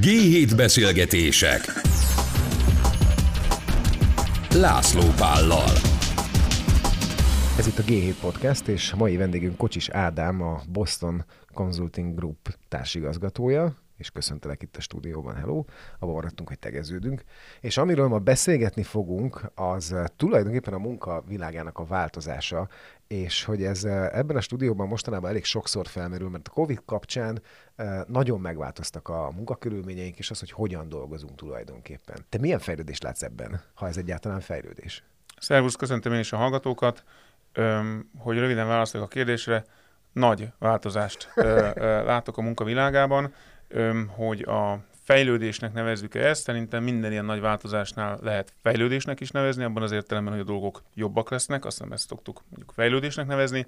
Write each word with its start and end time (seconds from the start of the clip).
G7 0.00 0.52
beszélgetések. 0.56 1.60
László 4.54 5.02
Pállal. 5.16 5.72
Ez 7.58 7.66
itt 7.66 7.78
a 7.78 7.82
G7 7.82 8.14
Podcast, 8.20 8.68
és 8.68 8.94
mai 8.94 9.16
vendégünk 9.16 9.56
Kocsis 9.56 9.88
Ádám, 9.88 10.42
a 10.42 10.62
Boston 10.68 11.24
Consulting 11.54 12.14
Group 12.14 12.56
társigazgatója 12.68 13.85
és 13.96 14.10
köszöntelek 14.10 14.62
itt 14.62 14.76
a 14.76 14.80
stúdióban, 14.80 15.34
hello, 15.34 15.64
abban 15.98 16.14
maradtunk, 16.14 16.48
hogy 16.48 16.58
tegeződünk. 16.58 17.22
És 17.60 17.76
amiről 17.76 18.08
ma 18.08 18.18
beszélgetni 18.18 18.82
fogunk, 18.82 19.50
az 19.54 19.94
tulajdonképpen 20.16 20.74
a 20.74 20.78
munka 20.78 21.22
világának 21.26 21.78
a 21.78 21.84
változása, 21.84 22.68
és 23.06 23.44
hogy 23.44 23.62
ez 23.62 23.84
ebben 23.84 24.36
a 24.36 24.40
stúdióban 24.40 24.88
mostanában 24.88 25.30
elég 25.30 25.44
sokszor 25.44 25.86
felmerül, 25.86 26.28
mert 26.28 26.48
a 26.48 26.50
Covid 26.50 26.82
kapcsán 26.84 27.42
nagyon 28.06 28.40
megváltoztak 28.40 29.08
a 29.08 29.30
munkakörülményeink, 29.30 30.18
és 30.18 30.30
az, 30.30 30.38
hogy 30.38 30.50
hogyan 30.50 30.88
dolgozunk 30.88 31.34
tulajdonképpen. 31.34 32.24
Te 32.28 32.38
milyen 32.38 32.58
fejlődést 32.58 33.02
látsz 33.02 33.22
ebben, 33.22 33.60
ha 33.74 33.86
ez 33.86 33.96
egyáltalán 33.96 34.40
fejlődés? 34.40 35.04
Szervusz, 35.40 35.74
köszöntöm 35.74 36.12
én 36.12 36.18
is 36.18 36.32
a 36.32 36.36
hallgatókat. 36.36 37.04
Öm, 37.52 38.10
hogy 38.18 38.38
röviden 38.38 38.66
válaszoljak 38.66 39.10
a 39.10 39.12
kérdésre, 39.12 39.64
nagy 40.12 40.48
változást 40.58 41.32
ö, 41.34 41.68
ö, 41.74 42.04
látok 42.04 42.38
a 42.38 42.42
munkavilágában 42.42 43.34
hogy 44.08 44.42
a 44.42 44.84
fejlődésnek 45.06 45.72
nevezzük-e 45.72 46.26
ezt, 46.26 46.42
szerintem 46.42 46.82
minden 46.82 47.12
ilyen 47.12 47.24
nagy 47.24 47.40
változásnál 47.40 48.18
lehet 48.22 48.52
fejlődésnek 48.62 49.20
is 49.20 49.30
nevezni, 49.30 49.64
abban 49.64 49.82
az 49.82 49.92
értelemben, 49.92 50.32
hogy 50.32 50.42
a 50.42 50.46
dolgok 50.46 50.82
jobbak 50.94 51.30
lesznek, 51.30 51.64
azt 51.64 51.80
nem 51.80 51.92
ezt 51.92 52.08
szoktuk 52.08 52.42
mondjuk 52.48 52.72
fejlődésnek 52.72 53.26
nevezni, 53.26 53.66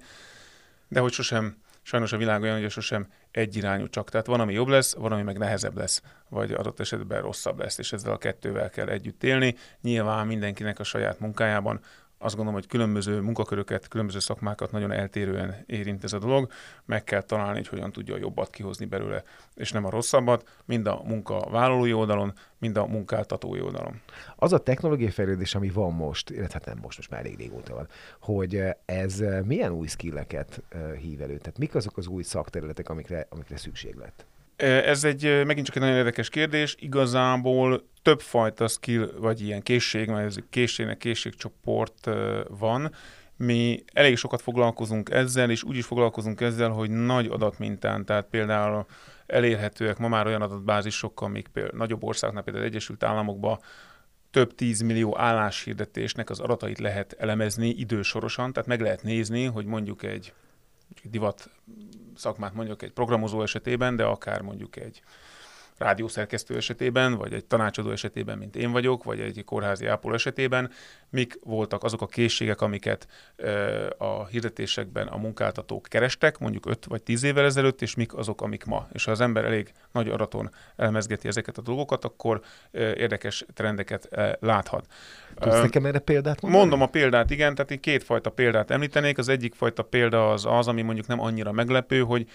de 0.87 0.99
hogy 0.99 1.11
sosem, 1.11 1.57
sajnos 1.81 2.11
a 2.11 2.17
világ 2.17 2.41
olyan, 2.41 2.61
hogy 2.61 2.69
sosem 2.69 3.07
egyirányú 3.31 3.87
csak. 3.87 4.09
Tehát 4.09 4.25
van, 4.25 4.39
ami 4.39 4.53
jobb 4.53 4.67
lesz, 4.67 4.95
van, 4.95 5.11
ami 5.11 5.21
meg 5.21 5.37
nehezebb 5.37 5.77
lesz, 5.77 6.01
vagy 6.29 6.51
adott 6.51 6.79
esetben 6.79 7.21
rosszabb 7.21 7.59
lesz, 7.59 7.77
és 7.77 7.93
ezzel 7.93 8.11
a 8.11 8.17
kettővel 8.17 8.69
kell 8.69 8.87
együtt 8.87 9.23
élni. 9.23 9.55
Nyilván 9.81 10.27
mindenkinek 10.27 10.79
a 10.79 10.83
saját 10.83 11.19
munkájában 11.19 11.79
azt 12.21 12.35
gondolom, 12.35 12.59
hogy 12.59 12.69
különböző 12.69 13.19
munkaköröket, 13.19 13.87
különböző 13.87 14.19
szakmákat 14.19 14.71
nagyon 14.71 14.91
eltérően 14.91 15.63
érint 15.65 16.03
ez 16.03 16.13
a 16.13 16.19
dolog. 16.19 16.51
Meg 16.85 17.03
kell 17.03 17.21
találni, 17.21 17.57
hogy 17.57 17.67
hogyan 17.67 17.91
tudja 17.91 18.13
a 18.13 18.17
jobbat 18.17 18.49
kihozni 18.49 18.85
belőle, 18.85 19.23
és 19.55 19.71
nem 19.71 19.85
a 19.85 19.89
rosszabbat, 19.89 20.61
mind 20.65 20.87
a 20.87 21.01
munkavállalói 21.05 21.93
oldalon, 21.93 22.33
mind 22.57 22.77
a 22.77 22.85
munkáltatói 22.85 23.61
oldalon. 23.61 24.01
Az 24.35 24.53
a 24.53 24.63
technológiai 24.63 25.09
fejlődés, 25.09 25.55
ami 25.55 25.69
van 25.69 25.93
most, 25.93 26.29
illetve 26.29 26.53
hát 26.53 26.65
nem 26.65 26.77
most, 26.81 26.97
most 26.97 27.09
már 27.09 27.19
elég 27.19 27.37
régóta 27.37 27.73
van, 27.73 27.87
hogy 28.19 28.63
ez 28.85 29.23
milyen 29.43 29.71
új 29.71 29.87
skilleket 29.87 30.61
eh, 30.69 30.91
hív 30.97 31.21
elő? 31.21 31.37
Tehát 31.37 31.57
mik 31.57 31.75
azok 31.75 31.97
az 31.97 32.07
új 32.07 32.23
szakterületek, 32.23 32.89
amikre, 32.89 33.27
amikre 33.29 33.57
szükség 33.57 33.95
lett? 33.95 34.25
Ez 34.59 35.03
egy 35.03 35.45
megint 35.45 35.65
csak 35.65 35.75
egy 35.75 35.81
nagyon 35.81 35.97
érdekes 35.97 36.29
kérdés. 36.29 36.75
Igazából 36.79 37.89
többfajta 38.01 38.67
skill, 38.67 39.11
vagy 39.17 39.41
ilyen 39.41 39.61
készség, 39.61 40.07
mert 40.07 40.25
ez 40.25 40.35
készségnek 40.49 40.97
készségcsoport 40.97 42.09
van. 42.47 42.93
Mi 43.37 43.83
elég 43.93 44.17
sokat 44.17 44.41
foglalkozunk 44.41 45.09
ezzel, 45.09 45.49
és 45.49 45.63
úgy 45.63 45.75
is 45.75 45.85
foglalkozunk 45.85 46.41
ezzel, 46.41 46.69
hogy 46.69 46.89
nagy 46.89 47.27
adatmintán, 47.27 48.05
tehát 48.05 48.25
például 48.29 48.85
elérhetőek 49.25 49.97
ma 49.97 50.07
már 50.07 50.25
olyan 50.25 50.41
adatbázisok, 50.41 51.21
amik 51.21 51.47
például 51.47 51.77
nagyobb 51.77 52.03
országoknál, 52.03 52.43
például 52.43 52.65
az 52.65 52.71
Egyesült 52.71 53.03
Államokban 53.03 53.59
több 54.31 54.55
tízmillió 54.55 55.17
álláshirdetésnek 55.17 56.29
az 56.29 56.39
adatait 56.39 56.79
lehet 56.79 57.15
elemezni 57.19 57.67
idősorosan, 57.67 58.53
tehát 58.53 58.69
meg 58.69 58.81
lehet 58.81 59.03
nézni, 59.03 59.45
hogy 59.45 59.65
mondjuk 59.65 60.03
egy 60.03 60.33
divat 61.03 61.49
szakmát 62.19 62.53
mondjuk 62.53 62.81
egy 62.81 62.91
programozó 62.91 63.41
esetében, 63.41 63.95
de 63.95 64.03
akár 64.03 64.41
mondjuk 64.41 64.75
egy 64.75 65.01
rádiószerkesztő 65.79 66.55
esetében, 66.55 67.15
vagy 67.15 67.33
egy 67.33 67.45
tanácsadó 67.45 67.91
esetében, 67.91 68.37
mint 68.37 68.55
én 68.55 68.71
vagyok, 68.71 69.03
vagy 69.03 69.19
egy 69.19 69.43
kórházi 69.45 69.85
ápoló 69.85 70.13
esetében, 70.13 70.71
mik 71.09 71.39
voltak 71.43 71.83
azok 71.83 72.01
a 72.01 72.05
készségek, 72.05 72.61
amiket 72.61 73.07
a 73.97 74.25
hirdetésekben 74.25 75.07
a 75.07 75.17
munkáltatók 75.17 75.87
kerestek, 75.89 76.37
mondjuk 76.37 76.65
5 76.65 76.85
vagy 76.85 77.03
10 77.03 77.23
évvel 77.23 77.45
ezelőtt, 77.45 77.81
és 77.81 77.95
mik 77.95 78.15
azok, 78.15 78.41
amik 78.41 78.65
ma. 78.65 78.87
És 78.91 79.05
ha 79.05 79.11
az 79.11 79.21
ember 79.21 79.45
elég 79.45 79.71
nagy 79.91 80.09
araton 80.09 80.51
elmezgeti 80.75 81.27
ezeket 81.27 81.57
a 81.57 81.61
dolgokat, 81.61 82.05
akkor 82.05 82.41
érdekes 82.71 83.45
trendeket 83.53 84.09
láthat. 84.39 84.85
Tudsz 85.35 85.61
nekem 85.61 85.85
erre 85.85 85.99
példát 85.99 86.41
mondani? 86.41 86.61
Mondom 86.61 86.81
a 86.81 86.89
példát, 86.89 87.29
igen, 87.29 87.55
tehát 87.55 87.71
én 87.71 87.79
kétfajta 87.79 88.29
példát 88.29 88.71
említenék. 88.71 89.17
Az 89.17 89.27
egyik 89.27 89.53
fajta 89.53 89.83
példa 89.83 90.31
az 90.31 90.45
az, 90.45 90.67
ami 90.67 90.81
mondjuk 90.81 91.07
nem 91.07 91.19
annyira 91.19 91.51
meglepő, 91.51 92.01
hogy 92.01 92.29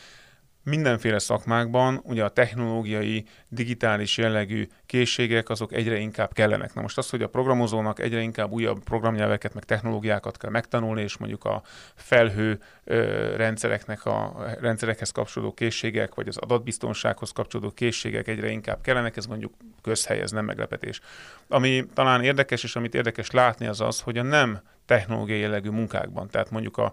mindenféle 0.65 1.19
szakmákban 1.19 2.01
ugye 2.03 2.25
a 2.25 2.29
technológiai, 2.29 3.25
digitális 3.49 4.17
jellegű 4.17 4.69
készségek 4.87 5.49
azok 5.49 5.73
egyre 5.73 5.97
inkább 5.97 6.33
kellenek. 6.33 6.75
Na 6.75 6.81
most 6.81 6.99
az, 6.99 7.11
hogy 7.11 7.23
a 7.23 7.29
programozónak 7.29 7.99
egyre 7.99 8.21
inkább 8.21 8.51
újabb 8.51 8.83
programnyelveket, 8.83 9.55
meg 9.55 9.65
technológiákat 9.65 10.37
kell 10.37 10.51
megtanulni, 10.51 11.03
és 11.03 11.17
mondjuk 11.17 11.45
a 11.45 11.63
felhő 11.95 12.61
ö, 12.85 13.37
rendszereknek 13.37 14.05
a 14.05 14.45
rendszerekhez 14.61 15.11
kapcsolódó 15.11 15.53
készségek, 15.53 16.15
vagy 16.15 16.29
az 16.29 16.37
adatbiztonsághoz 16.37 17.31
kapcsolódó 17.31 17.71
készségek 17.71 18.29
egyre 18.29 18.49
inkább 18.49 18.81
kellenek, 18.81 19.17
ez 19.17 19.27
mondjuk 19.27 19.53
közhely, 19.83 20.21
ez 20.21 20.31
nem 20.31 20.45
meglepetés. 20.45 21.01
Ami 21.49 21.87
talán 21.95 22.23
érdekes, 22.23 22.63
és 22.63 22.77
amit 22.77 22.95
érdekes 22.95 23.31
látni, 23.31 23.67
az 23.67 23.81
az, 23.81 24.01
hogy 24.01 24.19
a 24.19 24.23
nem 24.23 24.61
technológiai 24.87 25.41
jellegű 25.41 25.71
munkákban, 25.71 26.29
tehát 26.29 26.51
mondjuk 26.51 26.77
a 26.77 26.93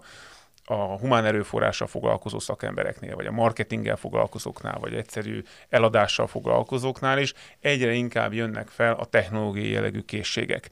a 0.64 0.74
humán 0.74 1.24
erőforrással 1.24 1.86
foglalkozó 1.86 2.38
szakembereknél, 2.38 3.14
vagy 3.14 3.26
a 3.26 3.32
marketinggel 3.32 3.96
foglalkozóknál, 3.96 4.78
vagy 4.80 4.94
egyszerű 4.94 5.42
eladással 5.68 6.26
foglalkozóknál 6.26 7.18
is 7.18 7.34
egyre 7.60 7.92
inkább 7.92 8.32
jönnek 8.32 8.68
fel 8.68 8.94
a 8.94 9.04
technológiai 9.04 9.70
jellegű 9.70 10.00
készségek. 10.00 10.70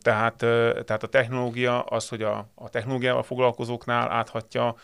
Tehát, 0.00 0.36
tehát 0.84 1.02
a 1.02 1.08
technológia 1.08 1.82
az, 1.82 2.08
hogy 2.08 2.22
a, 2.22 2.50
a 2.54 2.68
technológiával 2.68 3.22
foglalkozóknál 3.22 4.10
áthatja 4.10 4.74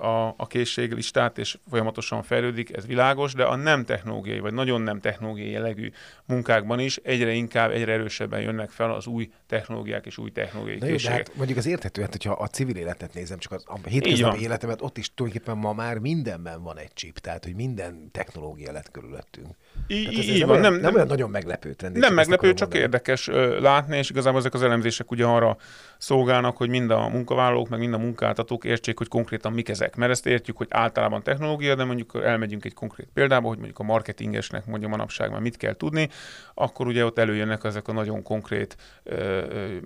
a, 0.00 0.34
a 0.36 0.46
készséglistát, 0.46 1.38
és 1.38 1.58
folyamatosan 1.70 2.22
fejlődik, 2.22 2.76
ez 2.76 2.86
világos, 2.86 3.32
de 3.32 3.44
a 3.44 3.56
nem 3.56 3.84
technológiai, 3.84 4.38
vagy 4.38 4.52
nagyon 4.52 4.80
nem 4.80 5.00
technológiai 5.00 5.50
jellegű 5.50 5.92
munkákban 6.24 6.78
is 6.78 6.96
egyre 6.96 7.32
inkább, 7.32 7.70
egyre 7.70 7.92
erősebben 7.92 8.40
jönnek 8.40 8.70
fel 8.70 8.92
az 8.92 9.06
új 9.06 9.30
technológiák 9.46 10.06
és 10.06 10.18
új 10.18 10.30
technológiai 10.30 10.78
de 10.78 10.86
készségek. 10.86 11.16
Jó, 11.16 11.22
de 11.22 11.28
hát 11.28 11.36
mondjuk 11.36 11.58
az 11.58 11.66
érthető, 11.66 12.02
hát, 12.02 12.10
hogyha 12.10 12.32
a 12.32 12.46
civil 12.46 12.76
életet 12.76 13.14
nézem, 13.14 13.38
csak 13.38 13.52
az, 13.52 13.64
a 13.66 13.88
hétköznapi 13.88 14.40
életemet, 14.40 14.82
ott 14.82 14.98
is 14.98 15.14
tulajdonképpen 15.14 15.60
ma 15.60 15.72
már 15.72 15.98
mindenben 15.98 16.62
van 16.62 16.78
egy 16.78 16.92
chip, 16.94 17.18
tehát 17.18 17.44
hogy 17.44 17.54
minden 17.54 18.08
technológia 18.12 18.72
lett 18.72 18.90
körülöttünk. 18.90 19.46
I- 19.86 20.02
tehát 20.02 20.18
ez 20.18 20.24
így 20.24 20.38
nem, 20.38 20.48
van, 20.48 20.58
olyan, 20.58 20.72
nem, 20.72 20.80
nem, 20.80 20.94
olyan 20.94 21.06
nagyon 21.06 21.30
meglepő 21.30 21.72
trend. 21.72 21.96
Nem 21.96 22.14
meglepő, 22.14 22.48
csak 22.48 22.58
mondani. 22.58 22.82
érdekes 22.82 23.26
látni, 23.60 23.96
és 23.96 24.10
igazából 24.10 24.38
ezek 24.38 24.54
az 24.54 24.62
elemzések 24.62 25.10
ugye 25.10 25.24
arra 25.24 25.56
szolgálnak, 25.98 26.56
hogy 26.56 26.68
mind 26.68 26.90
a 26.90 27.08
munkavállalók, 27.08 27.68
meg 27.68 27.78
mind 27.78 27.94
a 27.94 27.98
munkáltatók 27.98 28.64
értsék, 28.64 28.98
hogy 28.98 29.08
konkrétan 29.08 29.52
mik 29.52 29.68
ezek. 29.68 29.96
Mert 29.96 30.10
ezt 30.10 30.26
értjük, 30.26 30.56
hogy 30.56 30.66
általában 30.70 31.22
technológia, 31.22 31.74
de 31.74 31.84
mondjuk 31.84 32.20
elmegyünk 32.24 32.64
egy 32.64 32.74
konkrét 32.74 33.08
példába, 33.14 33.48
hogy 33.48 33.56
mondjuk 33.56 33.78
a 33.78 33.82
marketingesnek 33.82 34.66
mondja 34.66 34.88
manapság 34.88 35.30
már 35.30 35.40
mit 35.40 35.56
kell 35.56 35.74
tudni, 35.76 36.08
akkor 36.54 36.86
ugye 36.86 37.04
ott 37.04 37.18
előjönnek 37.18 37.64
ezek 37.64 37.88
a 37.88 37.92
nagyon 37.92 38.22
konkrét 38.22 38.76
ö, 39.02 39.14
ö, 39.14 39.76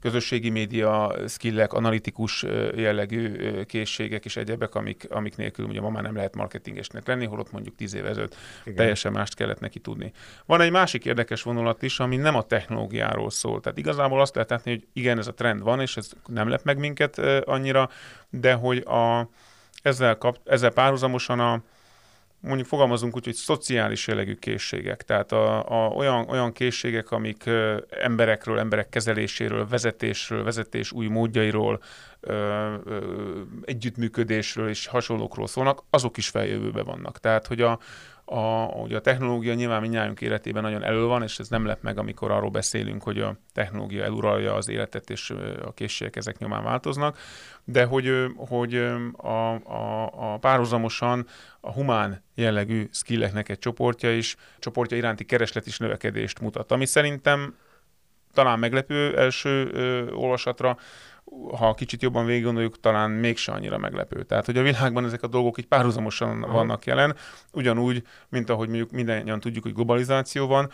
közösségi 0.00 0.50
média 0.50 1.14
skillek, 1.28 1.72
analitikus 1.72 2.44
jellegű 2.76 3.36
készségek 3.62 4.24
és 4.24 4.36
egyebek, 4.36 4.74
amik, 4.74 5.06
amik 5.10 5.36
nélkül 5.36 5.66
ugye 5.66 5.80
ma 5.80 5.90
már 5.90 6.02
nem 6.02 6.14
lehet 6.14 6.34
marketingesnek 6.34 7.06
lenni, 7.06 7.26
holott 7.26 7.52
mondjuk 7.52 7.74
tíz 7.74 7.94
év 7.94 8.06
ezelőtt 8.06 8.36
teljesen 8.76 9.12
mást 9.12 9.34
kellett 9.34 9.60
neki 9.60 9.78
tudni. 9.78 10.12
Van 10.46 10.60
egy 10.60 10.70
másik 10.70 11.04
érdekes 11.04 11.42
vonulat 11.42 11.82
is, 11.82 12.00
ami 12.00 12.16
nem 12.16 12.34
a 12.34 12.42
technológiáról 12.42 13.30
szól. 13.30 13.60
Tehát 13.60 13.78
igazából 13.78 14.20
azt 14.20 14.34
lehet 14.34 14.50
látni, 14.50 14.70
hogy 14.70 14.77
igen, 14.92 15.18
ez 15.18 15.26
a 15.26 15.34
trend 15.34 15.62
van, 15.62 15.80
és 15.80 15.96
ez 15.96 16.10
nem 16.26 16.48
lep 16.48 16.62
meg 16.64 16.78
minket 16.78 17.18
annyira, 17.44 17.90
de 18.30 18.52
hogy 18.52 18.78
a, 18.78 19.28
ezzel, 19.82 20.18
kap, 20.18 20.38
ezzel 20.44 20.70
párhuzamosan 20.70 21.40
a, 21.40 21.62
mondjuk 22.40 22.68
fogalmazunk 22.68 23.16
úgy, 23.16 23.24
hogy 23.24 23.34
szociális 23.34 24.06
jellegű 24.06 24.34
készségek, 24.34 25.02
tehát 25.02 25.32
a, 25.32 25.70
a, 25.84 25.88
olyan, 25.88 26.28
olyan 26.28 26.52
készségek, 26.52 27.10
amik 27.10 27.46
ö, 27.46 27.76
emberekről, 27.90 28.58
emberek 28.58 28.88
kezeléséről, 28.88 29.66
vezetésről, 29.68 30.44
vezetés 30.44 30.92
új 30.92 31.06
módjairól, 31.06 31.82
ö, 32.20 32.32
ö, 32.84 33.40
együttműködésről 33.64 34.68
és 34.68 34.86
hasonlókról 34.86 35.46
szólnak, 35.46 35.82
azok 35.90 36.16
is 36.16 36.28
feljövőbe 36.28 36.82
vannak. 36.82 37.18
Tehát, 37.18 37.46
hogy 37.46 37.60
a, 37.60 37.78
a, 38.30 38.64
ugye 38.64 38.96
a 38.96 39.00
technológia 39.00 39.54
nyilván 39.54 39.80
mindnyájunk 39.80 40.20
életében 40.20 40.62
nagyon 40.62 40.84
elő 40.84 41.04
van, 41.04 41.22
és 41.22 41.38
ez 41.38 41.48
nem 41.48 41.66
lep 41.66 41.82
meg, 41.82 41.98
amikor 41.98 42.30
arról 42.30 42.50
beszélünk, 42.50 43.02
hogy 43.02 43.20
a 43.20 43.36
technológia 43.52 44.04
eluralja 44.04 44.54
az 44.54 44.68
életet, 44.68 45.10
és 45.10 45.30
a 45.64 45.72
készségek 45.72 46.16
ezek 46.16 46.38
nyomán 46.38 46.64
változnak, 46.64 47.18
de 47.64 47.84
hogy, 47.84 48.26
hogy 48.36 48.74
a, 49.16 49.54
a, 49.54 50.10
a 50.32 50.38
párhuzamosan 50.38 51.26
a 51.60 51.72
humán 51.72 52.22
jellegű 52.34 52.88
skilleknek 52.92 53.48
egy 53.48 53.58
csoportja 53.58 54.16
is, 54.16 54.36
csoportja 54.58 54.96
iránti 54.96 55.24
kereslet 55.24 55.66
is 55.66 55.78
növekedést 55.78 56.40
mutat, 56.40 56.72
ami 56.72 56.86
szerintem 56.86 57.54
talán 58.32 58.58
meglepő 58.58 59.18
első 59.18 59.70
ö, 59.72 60.10
olvasatra, 60.12 60.76
ha 61.56 61.74
kicsit 61.74 62.02
jobban 62.02 62.26
végig 62.26 62.44
gondoljuk, 62.44 62.80
talán 62.80 63.10
mégse 63.10 63.52
annyira 63.52 63.78
meglepő. 63.78 64.22
Tehát, 64.22 64.46
hogy 64.46 64.56
a 64.58 64.62
világban 64.62 65.04
ezek 65.04 65.22
a 65.22 65.26
dolgok 65.26 65.58
így 65.58 65.66
párhuzamosan 65.66 66.42
Aha. 66.42 66.52
vannak 66.52 66.84
jelen, 66.84 67.16
ugyanúgy, 67.52 68.02
mint 68.28 68.50
ahogy 68.50 68.68
mondjuk 68.68 68.90
mindannyian 68.90 69.40
tudjuk, 69.40 69.62
hogy 69.62 69.74
globalizáció 69.74 70.46
van, 70.46 70.70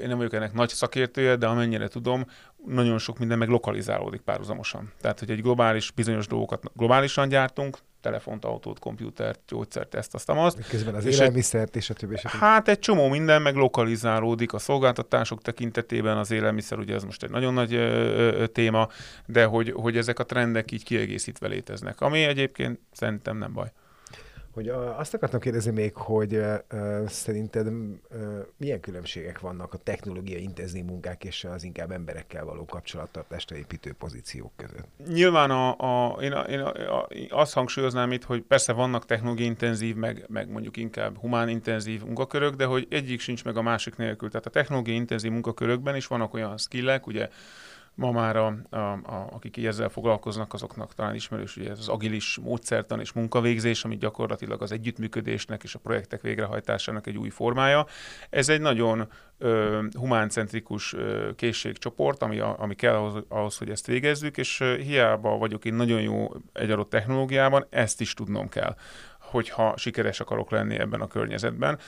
én 0.00 0.08
nem 0.08 0.16
vagyok 0.16 0.32
ennek 0.32 0.52
nagy 0.52 0.68
szakértője, 0.68 1.36
de 1.36 1.46
amennyire 1.46 1.88
tudom, 1.88 2.26
nagyon 2.66 2.98
sok 2.98 3.18
minden 3.18 3.38
meg 3.38 3.48
lokalizálódik 3.48 4.20
párhuzamosan. 4.20 4.92
Tehát, 5.00 5.18
hogy 5.18 5.30
egy 5.30 5.42
globális, 5.42 5.90
bizonyos 5.90 6.26
dolgokat 6.26 6.70
globálisan 6.74 7.28
gyártunk, 7.28 7.78
telefont, 8.00 8.44
autót, 8.44 8.78
komputert, 8.78 9.40
gyógyszert, 9.48 9.94
ezt, 9.94 10.14
azt, 10.14 10.30
azt. 10.30 10.68
Közben 10.68 10.94
az 10.94 11.04
és 11.04 11.14
élelmiszert 11.14 11.76
és 11.76 11.90
a 11.90 11.94
többi. 11.94 12.14
És 12.14 12.24
a 12.24 12.28
többi. 12.28 12.42
Hát 12.44 12.68
egy 12.68 12.78
csomó 12.78 13.08
minden 13.08 13.42
meg 13.42 13.54
lokalizálódik 13.54 14.52
a 14.52 14.58
szolgáltatások 14.58 15.42
tekintetében, 15.42 16.16
az 16.16 16.30
élelmiszer, 16.30 16.78
ugye 16.78 16.94
ez 16.94 17.04
most 17.04 17.22
egy 17.22 17.30
nagyon 17.30 17.54
nagy 17.54 17.74
ö, 17.74 17.78
ö, 17.78 18.46
téma, 18.46 18.88
de 19.26 19.44
hogy, 19.44 19.70
hogy 19.70 19.96
ezek 19.96 20.18
a 20.18 20.24
trendek 20.24 20.70
így 20.70 20.84
kiegészítve 20.84 21.48
léteznek, 21.48 22.00
ami 22.00 22.22
egyébként 22.22 22.80
szerintem 22.92 23.36
nem 23.36 23.52
baj. 23.52 23.72
Hogy 24.58 24.68
azt 24.96 25.14
akartam 25.14 25.40
kérdezni 25.40 25.70
még, 25.70 25.94
hogy 25.94 26.40
szerinted 27.06 27.72
milyen 28.56 28.80
különbségek 28.80 29.40
vannak 29.40 29.74
a 29.74 29.78
technológiai 29.78 30.42
intenzív 30.42 30.84
munkák 30.84 31.24
és 31.24 31.44
az 31.44 31.64
inkább 31.64 31.90
emberekkel 31.90 32.44
való 32.44 32.64
kapcsolattartásra 32.64 33.56
építő 33.56 33.92
pozíciók 33.92 34.52
között? 34.56 34.86
Nyilván 35.08 35.50
a, 35.50 35.76
a, 35.78 36.22
én, 36.22 36.32
a, 36.32 36.40
én 36.40 36.60
a, 36.60 36.98
a, 36.98 37.08
azt 37.28 37.52
hangsúlyoznám 37.52 38.12
itt, 38.12 38.24
hogy 38.24 38.42
persze 38.42 38.72
vannak 38.72 39.06
technológiai 39.06 39.48
intenzív, 39.48 39.96
meg, 39.96 40.24
meg 40.28 40.50
mondjuk 40.50 40.76
inkább 40.76 41.18
humán 41.18 41.48
intenzív 41.48 42.04
munkakörök, 42.04 42.54
de 42.54 42.64
hogy 42.64 42.86
egyik 42.90 43.20
sincs 43.20 43.44
meg 43.44 43.56
a 43.56 43.62
másik 43.62 43.96
nélkül. 43.96 44.28
Tehát 44.28 44.46
a 44.46 44.50
technológiai 44.50 44.96
intenzív 44.96 45.30
munkakörökben 45.30 45.96
is 45.96 46.06
vannak 46.06 46.34
olyan 46.34 46.56
skillek, 46.56 47.06
ugye 47.06 47.28
Ma 47.98 48.10
már 48.10 48.36
a, 48.36 48.54
a, 48.70 48.76
a, 48.76 49.28
akik 49.30 49.64
ezzel 49.64 49.88
foglalkoznak, 49.88 50.54
azoknak 50.54 50.94
talán 50.94 51.14
ismerős 51.14 51.56
ugye 51.56 51.70
ez 51.70 51.78
az 51.78 51.88
agilis 51.88 52.38
módszertan 52.42 53.00
és 53.00 53.12
munkavégzés, 53.12 53.84
ami 53.84 53.96
gyakorlatilag 53.96 54.62
az 54.62 54.72
együttműködésnek 54.72 55.62
és 55.62 55.74
a 55.74 55.78
projektek 55.78 56.20
végrehajtásának 56.20 57.06
egy 57.06 57.16
új 57.16 57.28
formája. 57.28 57.86
Ez 58.30 58.48
egy 58.48 58.60
nagyon 58.60 59.08
ö, 59.38 59.82
humáncentrikus 59.92 60.92
ö, 60.92 61.30
készségcsoport, 61.36 62.22
ami, 62.22 62.38
a, 62.38 62.56
ami 62.58 62.74
kell 62.74 62.94
ahhoz, 62.94 63.24
ahhoz, 63.28 63.58
hogy 63.58 63.70
ezt 63.70 63.86
végezzük, 63.86 64.36
és 64.36 64.60
ö, 64.60 64.76
hiába 64.76 65.36
vagyok 65.36 65.64
én 65.64 65.74
nagyon 65.74 66.00
jó 66.00 66.32
egy 66.52 66.70
adott 66.70 66.90
technológiában, 66.90 67.66
ezt 67.70 68.00
is 68.00 68.14
tudnom 68.14 68.48
kell 68.48 68.76
hogyha 69.30 69.76
sikeres 69.76 70.20
akarok 70.20 70.50
lenni 70.50 70.78
ebben 70.78 71.00
a 71.00 71.06
környezetben. 71.06 71.78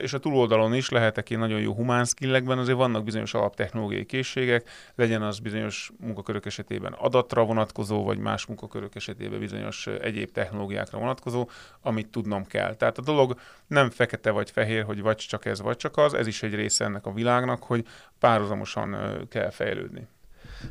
És 0.00 0.12
a 0.12 0.18
túloldalon 0.18 0.74
is 0.74 0.88
lehetek 0.88 1.30
én 1.30 1.38
nagyon 1.38 1.60
jó 1.60 1.72
humán 1.72 2.04
skillekben, 2.04 2.58
azért 2.58 2.76
vannak 2.76 3.04
bizonyos 3.04 3.34
alaptechnológiai 3.34 4.04
készségek, 4.04 4.68
legyen 4.94 5.22
az 5.22 5.38
bizonyos 5.38 5.90
munkakörök 6.00 6.46
esetében 6.46 6.92
adatra 6.92 7.44
vonatkozó, 7.44 8.04
vagy 8.04 8.18
más 8.18 8.46
munkakörök 8.46 8.94
esetében 8.94 9.38
bizonyos 9.38 9.86
egyéb 9.86 10.32
technológiákra 10.32 10.98
vonatkozó, 10.98 11.48
amit 11.82 12.08
tudnom 12.08 12.46
kell. 12.46 12.74
Tehát 12.74 12.98
a 12.98 13.02
dolog 13.02 13.38
nem 13.66 13.90
fekete 13.90 14.30
vagy 14.30 14.50
fehér, 14.50 14.84
hogy 14.84 15.02
vagy 15.02 15.16
csak 15.16 15.44
ez, 15.44 15.60
vagy 15.60 15.76
csak 15.76 15.96
az, 15.96 16.14
ez 16.14 16.26
is 16.26 16.42
egy 16.42 16.54
része 16.54 16.84
ennek 16.84 17.06
a 17.06 17.12
világnak, 17.12 17.62
hogy 17.62 17.86
párhuzamosan 18.18 18.96
kell 19.28 19.50
fejlődni. 19.50 20.06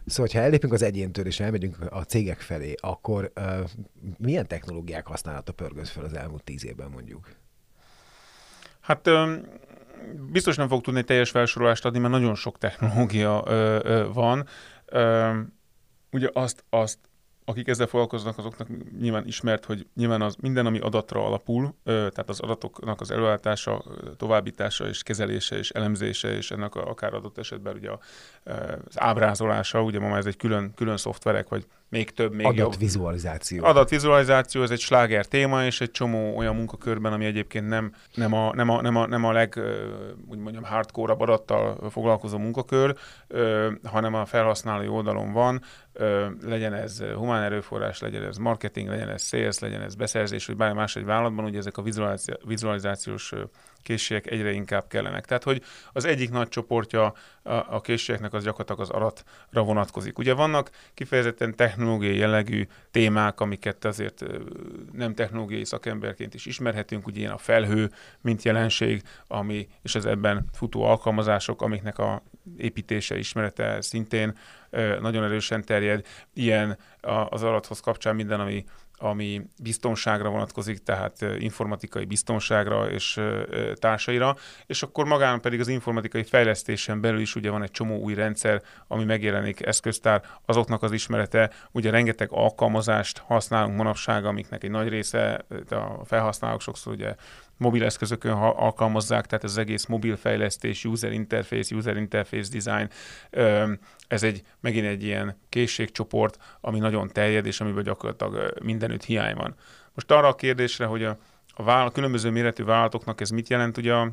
Szóval, 0.05 0.31
ha 0.33 0.39
ellépünk 0.39 0.73
az 0.73 0.81
egyéntől 0.81 1.25
és 1.25 1.39
elmegyünk 1.39 1.77
a 1.89 2.03
cégek 2.03 2.39
felé, 2.39 2.75
akkor 2.79 3.31
uh, 3.35 3.69
milyen 4.17 4.47
technológiák 4.47 5.07
használata 5.07 5.51
pörgött 5.51 5.87
fel 5.87 6.03
az 6.03 6.13
elmúlt 6.13 6.43
tíz 6.43 6.65
évben 6.65 6.89
mondjuk? 6.89 7.29
Hát 8.79 9.07
um, 9.07 9.43
biztos 10.31 10.55
nem 10.55 10.67
fog 10.67 10.81
tudni 10.81 11.03
teljes 11.03 11.29
felsorolást 11.29 11.85
adni, 11.85 11.99
mert 11.99 12.13
nagyon 12.13 12.35
sok 12.35 12.57
technológia 12.57 13.43
ö, 13.45 13.79
ö, 13.83 14.11
van. 14.13 14.47
Ö, 14.85 15.39
ugye 16.11 16.29
azt, 16.33 16.63
azt 16.69 16.97
akik 17.49 17.67
ezzel 17.67 17.87
foglalkoznak, 17.87 18.37
azoknak 18.37 18.67
nyilván 18.99 19.27
ismert, 19.27 19.65
hogy 19.65 19.87
nyilván 19.95 20.21
az 20.21 20.35
minden, 20.35 20.65
ami 20.65 20.79
adatra 20.79 21.25
alapul, 21.25 21.75
tehát 21.83 22.29
az 22.29 22.39
adatoknak 22.39 23.01
az 23.01 23.11
előállítása, 23.11 23.83
továbbítása 24.17 24.87
és 24.87 25.03
kezelése 25.03 25.57
és 25.57 25.69
elemzése, 25.69 26.35
és 26.35 26.51
ennek 26.51 26.75
a, 26.75 26.89
akár 26.89 27.13
adott 27.13 27.37
esetben 27.37 27.75
ugye 27.75 27.89
az 28.87 28.99
ábrázolása, 28.99 29.81
ugye 29.81 29.99
ma 29.99 30.07
már 30.07 30.17
ez 30.17 30.25
egy 30.25 30.37
külön, 30.37 30.73
külön 30.75 30.97
szoftverek, 30.97 31.49
vagy 31.49 31.65
még 31.89 32.11
több, 32.11 32.33
még 32.33 32.45
Adatvizualizáció. 32.45 33.65
Adatvizualizáció, 33.65 34.63
ez 34.63 34.71
egy 34.71 34.79
sláger 34.79 35.25
téma, 35.25 35.65
és 35.65 35.81
egy 35.81 35.91
csomó 35.91 36.37
olyan 36.37 36.55
munkakörben, 36.55 37.13
ami 37.13 37.25
egyébként 37.25 37.67
nem, 37.67 37.93
nem, 38.13 38.33
a, 38.33 38.55
nem, 38.55 38.69
a, 38.69 38.81
nem, 38.81 38.95
a, 38.95 39.07
nem 39.07 39.25
a 39.25 39.31
leg, 39.31 39.59
úgy 40.27 40.37
mondjam, 40.37 40.63
hardcore 40.63 41.13
adattal 41.13 41.89
foglalkozó 41.89 42.37
munkakör, 42.37 42.95
hanem 43.83 44.13
a 44.13 44.25
felhasználói 44.25 44.87
oldalon 44.87 45.31
van, 45.31 45.61
legyen 46.41 46.73
ez 46.73 47.01
humán 47.15 47.43
erőforrás, 47.43 47.99
legyen 47.99 48.23
ez 48.23 48.37
marketing, 48.37 48.87
legyen 48.87 49.09
ez 49.09 49.23
sales, 49.23 49.59
legyen 49.59 49.81
ez 49.81 49.95
beszerzés, 49.95 50.45
vagy 50.45 50.55
bármi 50.55 50.75
más 50.75 50.95
egy 50.95 51.05
vállalatban, 51.05 51.45
ugye 51.45 51.57
ezek 51.57 51.77
a 51.77 51.83
vizualizációs 52.45 53.33
készségek 53.83 54.31
egyre 54.31 54.51
inkább 54.51 54.87
kellenek. 54.87 55.25
Tehát, 55.25 55.43
hogy 55.43 55.63
az 55.93 56.05
egyik 56.05 56.29
nagy 56.29 56.47
csoportja 56.47 57.13
a, 57.43 57.81
készségeknek 57.81 58.33
az 58.33 58.43
gyakorlatilag 58.43 58.81
az 58.81 58.89
aratra 58.89 59.63
vonatkozik. 59.63 60.17
Ugye 60.17 60.33
vannak 60.33 60.69
kifejezetten 60.93 61.55
technológiai 61.55 62.17
jellegű 62.17 62.67
témák, 62.91 63.39
amiket 63.39 63.85
azért 63.85 64.23
nem 64.91 65.13
technológiai 65.13 65.65
szakemberként 65.65 66.33
is 66.33 66.45
ismerhetünk, 66.45 67.07
ugye 67.07 67.19
ilyen 67.19 67.31
a 67.31 67.37
felhő, 67.37 67.91
mint 68.21 68.43
jelenség, 68.43 69.03
ami, 69.27 69.67
és 69.81 69.95
az 69.95 70.05
ebben 70.05 70.45
futó 70.53 70.83
alkalmazások, 70.83 71.61
amiknek 71.61 71.97
a 71.97 72.23
építése, 72.57 73.17
ismerete 73.17 73.81
szintén 73.81 74.37
nagyon 74.99 75.23
erősen 75.23 75.63
terjed. 75.63 76.05
Ilyen 76.33 76.77
az 77.29 77.43
adathoz 77.43 77.79
kapcsán 77.79 78.15
minden, 78.15 78.39
ami 78.39 78.65
ami 78.99 79.41
biztonságra 79.61 80.29
vonatkozik, 80.29 80.83
tehát 80.83 81.25
informatikai 81.37 82.05
biztonságra 82.05 82.91
és 82.91 83.19
társaira, 83.73 84.35
és 84.65 84.83
akkor 84.83 85.05
magán 85.05 85.41
pedig 85.41 85.59
az 85.59 85.67
informatikai 85.67 86.23
fejlesztésen 86.23 87.01
belül 87.01 87.19
is 87.19 87.35
ugye 87.35 87.49
van 87.49 87.63
egy 87.63 87.71
csomó 87.71 87.97
új 87.97 88.13
rendszer, 88.13 88.61
ami 88.87 89.03
megjelenik 89.03 89.65
eszköztár, 89.65 90.21
azoknak 90.45 90.83
az 90.83 90.91
ismerete, 90.91 91.51
ugye 91.71 91.89
rengeteg 91.89 92.27
alkalmazást 92.31 93.17
használunk 93.17 93.77
manapság, 93.77 94.25
amiknek 94.25 94.63
egy 94.63 94.71
nagy 94.71 94.87
része, 94.87 95.45
a 95.69 96.05
felhasználók 96.05 96.61
sokszor 96.61 96.93
ugye 96.93 97.15
mobileszközökön 97.59 98.31
alkalmazzák, 98.31 99.25
tehát 99.25 99.43
az 99.43 99.57
egész 99.57 99.85
mobilfejlesztés, 99.85 100.85
user 100.85 101.11
interface, 101.11 101.75
user 101.75 101.97
interface 101.97 102.57
design, 102.57 102.89
ez 104.07 104.23
egy 104.23 104.41
megint 104.59 104.85
egy 104.85 105.03
ilyen 105.03 105.37
készségcsoport, 105.49 106.37
ami 106.61 106.79
nagyon 106.79 107.07
terjed, 107.07 107.45
és 107.45 107.61
amiből 107.61 107.83
gyakorlatilag 107.83 108.53
mindenütt 108.63 109.03
hiány 109.03 109.35
van. 109.35 109.55
Most 109.93 110.11
arra 110.11 110.27
a 110.27 110.35
kérdésre, 110.35 110.85
hogy 110.85 111.03
a, 111.03 111.17
a, 111.47 111.63
vállalat, 111.63 111.89
a 111.89 111.93
különböző 111.93 112.29
méretű 112.29 112.63
vállalatoknak 112.63 113.21
ez 113.21 113.29
mit 113.29 113.49
jelent, 113.49 113.77
ugye 113.77 113.93
a, 113.93 114.11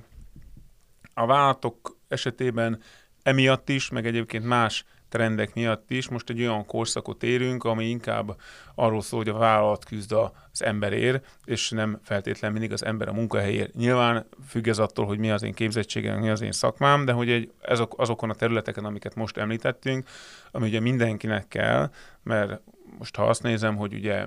a 1.14 1.26
vállalatok 1.26 1.96
esetében 2.08 2.80
emiatt 3.22 3.68
is, 3.68 3.90
meg 3.90 4.06
egyébként 4.06 4.44
más 4.44 4.84
trendek 5.08 5.54
miatt 5.54 5.90
is 5.90 6.08
most 6.08 6.30
egy 6.30 6.40
olyan 6.40 6.66
korszakot 6.66 7.22
érünk, 7.22 7.64
ami 7.64 7.84
inkább 7.84 8.36
arról 8.74 9.02
szól, 9.02 9.18
hogy 9.18 9.28
a 9.28 9.38
vállalat 9.38 9.84
küzd 9.84 10.12
az 10.12 10.62
emberért, 10.62 11.26
és 11.44 11.70
nem 11.70 11.98
feltétlen 12.02 12.52
mindig 12.52 12.72
az 12.72 12.84
ember 12.84 13.08
a 13.08 13.12
munkahelyért. 13.12 13.74
Nyilván 13.74 14.26
függ 14.48 14.68
ez 14.68 14.78
attól, 14.78 15.06
hogy 15.06 15.18
mi 15.18 15.30
az 15.30 15.42
én 15.42 15.54
képzettségem, 15.54 16.18
mi 16.18 16.30
az 16.30 16.40
én 16.40 16.52
szakmám, 16.52 17.04
de 17.04 17.12
hogy 17.12 17.30
egy, 17.30 17.50
azok, 17.62 17.94
azokon 17.98 18.30
a 18.30 18.34
területeken, 18.34 18.84
amiket 18.84 19.14
most 19.14 19.36
említettünk, 19.36 20.08
ami 20.50 20.66
ugye 20.66 20.80
mindenkinek 20.80 21.48
kell, 21.48 21.90
mert 22.22 22.60
most 22.98 23.16
ha 23.16 23.24
azt 23.24 23.42
nézem, 23.42 23.76
hogy 23.76 23.94
ugye 23.94 24.26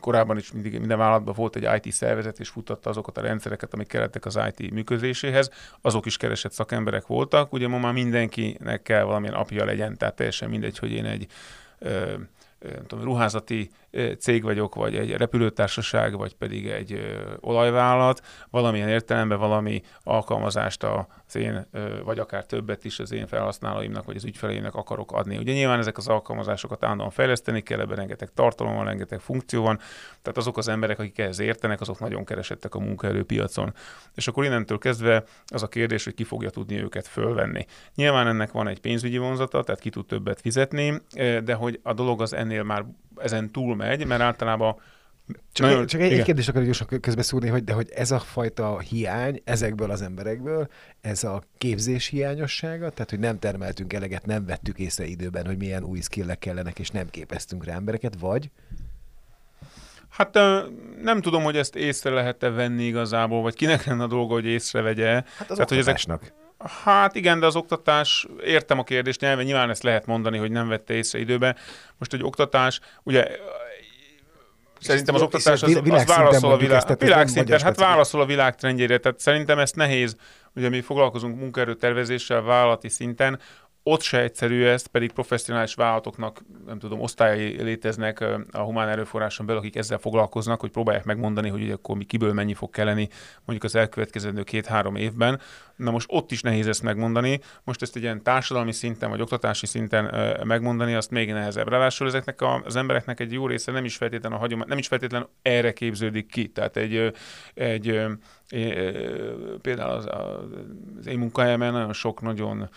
korábban 0.00 0.36
is 0.38 0.52
mindig 0.52 0.78
minden 0.78 0.98
vállalatban 0.98 1.34
volt 1.36 1.56
egy 1.56 1.84
IT 1.84 1.92
szervezet, 1.92 2.40
és 2.40 2.48
futatta 2.48 2.90
azokat 2.90 3.18
a 3.18 3.20
rendszereket, 3.20 3.74
amik 3.74 3.86
kellettek 3.86 4.24
az 4.24 4.40
IT 4.48 4.70
működéséhez, 4.70 5.50
azok 5.80 6.06
is 6.06 6.16
keresett 6.16 6.52
szakemberek 6.52 7.06
voltak. 7.06 7.52
Ugye 7.52 7.68
ma 7.68 7.78
már 7.78 7.92
mindenkinek 7.92 8.82
kell 8.82 9.02
valamilyen 9.02 9.34
apja 9.34 9.64
legyen, 9.64 9.96
tehát 9.96 10.16
teljesen 10.16 10.50
mindegy, 10.50 10.78
hogy 10.78 10.92
én 10.92 11.04
egy 11.04 11.26
ö, 11.78 12.14
nem 12.58 12.86
tudom, 12.86 13.04
ruházati 13.04 13.70
cég 14.18 14.42
vagyok, 14.42 14.74
vagy 14.74 14.96
egy 14.96 15.10
repülőtársaság, 15.10 16.16
vagy 16.16 16.34
pedig 16.34 16.66
egy 16.66 17.16
olajvállalat, 17.40 18.22
valamilyen 18.50 18.88
értelemben 18.88 19.38
valami 19.38 19.82
alkalmazást 20.02 20.82
az 21.28 21.36
én, 21.36 21.66
vagy 22.04 22.18
akár 22.18 22.44
többet 22.44 22.84
is 22.84 22.98
az 22.98 23.12
én 23.12 23.26
felhasználóimnak, 23.26 24.04
vagy 24.04 24.16
az 24.16 24.24
ügyfeleimnek 24.24 24.74
akarok 24.74 25.12
adni. 25.12 25.36
Ugye 25.36 25.52
nyilván 25.52 25.78
ezek 25.78 25.96
az 25.96 26.08
alkalmazásokat 26.08 26.84
állandóan 26.84 27.10
fejleszteni 27.10 27.62
kell, 27.62 27.80
ebben 27.80 27.96
rengeteg 27.96 28.28
tartalom 28.34 28.74
van, 28.74 28.84
rengeteg 28.84 29.20
funkció 29.20 29.62
van, 29.62 29.76
tehát 30.22 30.38
azok 30.38 30.56
az 30.58 30.68
emberek, 30.68 30.98
akik 30.98 31.18
ehhez 31.18 31.38
értenek, 31.38 31.80
azok 31.80 31.98
nagyon 31.98 32.24
keresettek 32.24 32.74
a 32.74 32.78
munkaerőpiacon. 32.78 33.74
És 34.14 34.28
akkor 34.28 34.44
innentől 34.44 34.78
kezdve 34.78 35.24
az 35.46 35.62
a 35.62 35.68
kérdés, 35.68 36.04
hogy 36.04 36.14
ki 36.14 36.24
fogja 36.24 36.50
tudni 36.50 36.82
őket 36.82 37.06
fölvenni. 37.06 37.66
Nyilván 37.94 38.26
ennek 38.26 38.52
van 38.52 38.68
egy 38.68 38.80
pénzügyi 38.80 39.18
vonzata, 39.18 39.62
tehát 39.62 39.80
ki 39.80 39.90
tud 39.90 40.06
többet 40.06 40.40
fizetni, 40.40 41.02
de 41.44 41.54
hogy 41.54 41.80
a 41.82 41.92
dolog 41.92 42.22
az 42.22 42.32
ennél 42.32 42.62
már 42.62 42.84
ezen 43.16 43.50
túl 43.50 43.76
megy, 43.76 44.06
mert 44.06 44.20
általában 44.20 44.76
Csak, 45.52 45.66
Nagyon- 45.66 45.86
csak 45.86 46.00
egy, 46.00 46.12
egy 46.12 46.22
kérdést 46.22 46.48
akarok 46.48 46.66
gyorsan 46.66 47.00
közbeszúrni, 47.00 47.48
hogy, 47.48 47.64
de 47.64 47.72
hogy 47.72 47.90
ez 47.90 48.10
a 48.10 48.18
fajta 48.18 48.78
hiány 48.78 49.40
ezekből 49.44 49.90
az 49.90 50.02
emberekből, 50.02 50.68
ez 51.00 51.24
a 51.24 51.42
képzés 51.58 52.06
hiányossága, 52.06 52.90
tehát 52.90 53.10
hogy 53.10 53.18
nem 53.18 53.38
termeltünk 53.38 53.92
eleget, 53.92 54.26
nem 54.26 54.46
vettük 54.46 54.78
észre 54.78 55.04
időben, 55.04 55.46
hogy 55.46 55.58
milyen 55.58 55.84
új 55.84 56.00
skillek 56.00 56.38
kellenek, 56.38 56.78
és 56.78 56.90
nem 56.90 57.10
képeztünk 57.10 57.64
rá 57.64 57.74
embereket, 57.74 58.14
vagy 58.20 58.50
Hát 60.08 60.38
nem 61.02 61.20
tudom, 61.20 61.42
hogy 61.42 61.56
ezt 61.56 61.76
észre 61.76 62.10
lehet-e 62.10 62.48
venni 62.48 62.84
igazából, 62.84 63.42
vagy 63.42 63.54
kinek 63.54 63.84
lenne 63.84 64.02
a 64.02 64.06
dolga, 64.06 64.32
hogy 64.32 64.46
észrevegye. 64.46 65.12
hát 65.12 65.24
az 65.38 65.46
Tehát, 65.46 65.68
hogy 65.68 65.78
ezek-. 65.78 66.32
Hát 66.84 67.14
igen, 67.14 67.40
de 67.40 67.46
az 67.46 67.56
oktatás, 67.56 68.26
értem 68.44 68.78
a 68.78 68.84
kérdést, 68.84 69.20
nyilván, 69.20 69.44
nyilván 69.44 69.70
ezt 69.70 69.82
lehet 69.82 70.06
mondani, 70.06 70.38
hogy 70.38 70.50
nem 70.50 70.68
vette 70.68 70.94
észre 70.94 71.18
időben. 71.18 71.56
Most 71.98 72.12
egy 72.12 72.22
oktatás, 72.22 72.80
ugye 73.02 73.26
szerintem 74.80 75.14
az 75.14 75.22
oktatás 75.22 75.62
az, 75.62 75.80
az 75.88 76.06
válaszol 76.06 76.52
a 76.52 76.56
világ, 76.56 76.98
világszinten, 76.98 77.60
hát 77.60 77.78
válaszol 77.78 78.20
a 78.20 78.26
világ 78.26 78.54
trendjére, 78.54 78.98
tehát 78.98 79.20
szerintem 79.20 79.58
ezt 79.58 79.76
nehéz, 79.76 80.16
ugye 80.54 80.68
mi 80.68 80.80
foglalkozunk 80.80 81.38
munkaerőtervezéssel 81.38 82.42
vállalati 82.42 82.88
szinten, 82.88 83.40
ott 83.82 84.00
se 84.00 84.20
egyszerű 84.20 84.64
ez, 84.64 84.86
pedig 84.86 85.12
professzionális 85.12 85.74
vállalatoknak, 85.74 86.42
nem 86.66 86.78
tudom, 86.78 87.00
osztályai 87.00 87.62
léteznek 87.62 88.20
a 88.50 88.60
humán 88.60 88.88
erőforráson 88.88 89.46
belül, 89.46 89.60
akik 89.60 89.76
ezzel 89.76 89.98
foglalkoznak, 89.98 90.60
hogy 90.60 90.70
próbálják 90.70 91.04
megmondani, 91.04 91.48
hogy 91.48 91.70
akkor 91.70 91.96
mi 91.96 92.04
kiből 92.04 92.32
mennyi 92.32 92.54
fog 92.54 92.70
kelleni 92.70 93.08
mondjuk 93.44 93.64
az 93.64 93.74
elkövetkezendő 93.74 94.42
két-három 94.42 94.96
évben. 94.96 95.40
Na 95.76 95.90
most 95.90 96.06
ott 96.10 96.30
is 96.30 96.42
nehéz 96.42 96.66
ezt 96.66 96.82
megmondani. 96.82 97.40
Most 97.64 97.82
ezt 97.82 97.96
egy 97.96 98.02
ilyen 98.02 98.22
társadalmi 98.22 98.72
szinten 98.72 99.10
vagy 99.10 99.20
oktatási 99.20 99.66
szinten 99.66 100.14
megmondani, 100.44 100.94
azt 100.94 101.10
még 101.10 101.32
nehezebb. 101.32 101.68
Ráadásul 101.68 102.06
ezeknek 102.06 102.40
a, 102.40 102.62
az 102.64 102.76
embereknek 102.76 103.20
egy 103.20 103.32
jó 103.32 103.46
része 103.46 103.72
nem 103.72 103.84
is 103.84 103.96
feltétlen 103.96 104.32
a 104.32 104.36
hagyomány, 104.36 104.68
nem 104.68 104.78
is 104.78 104.86
feltétlen 104.86 105.26
erre 105.42 105.72
képződik 105.72 106.26
ki. 106.26 106.48
Tehát 106.48 106.76
egy, 106.76 107.12
egy 107.54 107.88
ö, 107.88 108.12
például 109.60 109.90
az, 109.90 110.06
az 110.06 111.06
én 111.06 111.18
munkahelyemen 111.18 111.72
nagyon 111.72 111.92
sok 111.92 112.20
nagyon 112.20 112.68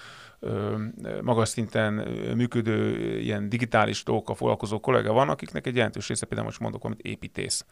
magas 1.21 1.49
szinten 1.49 1.93
működő 2.35 2.97
ilyen 3.19 3.49
digitális 3.49 4.03
dolgokkal 4.03 4.35
foglalkozó 4.35 4.79
kollega 4.79 5.13
van, 5.13 5.29
akiknek 5.29 5.67
egy 5.67 5.75
jelentős 5.75 6.07
része 6.07 6.25
például 6.25 6.47
most 6.47 6.59
mondok 6.59 6.81
valamit 6.81 7.05
építész. 7.05 7.65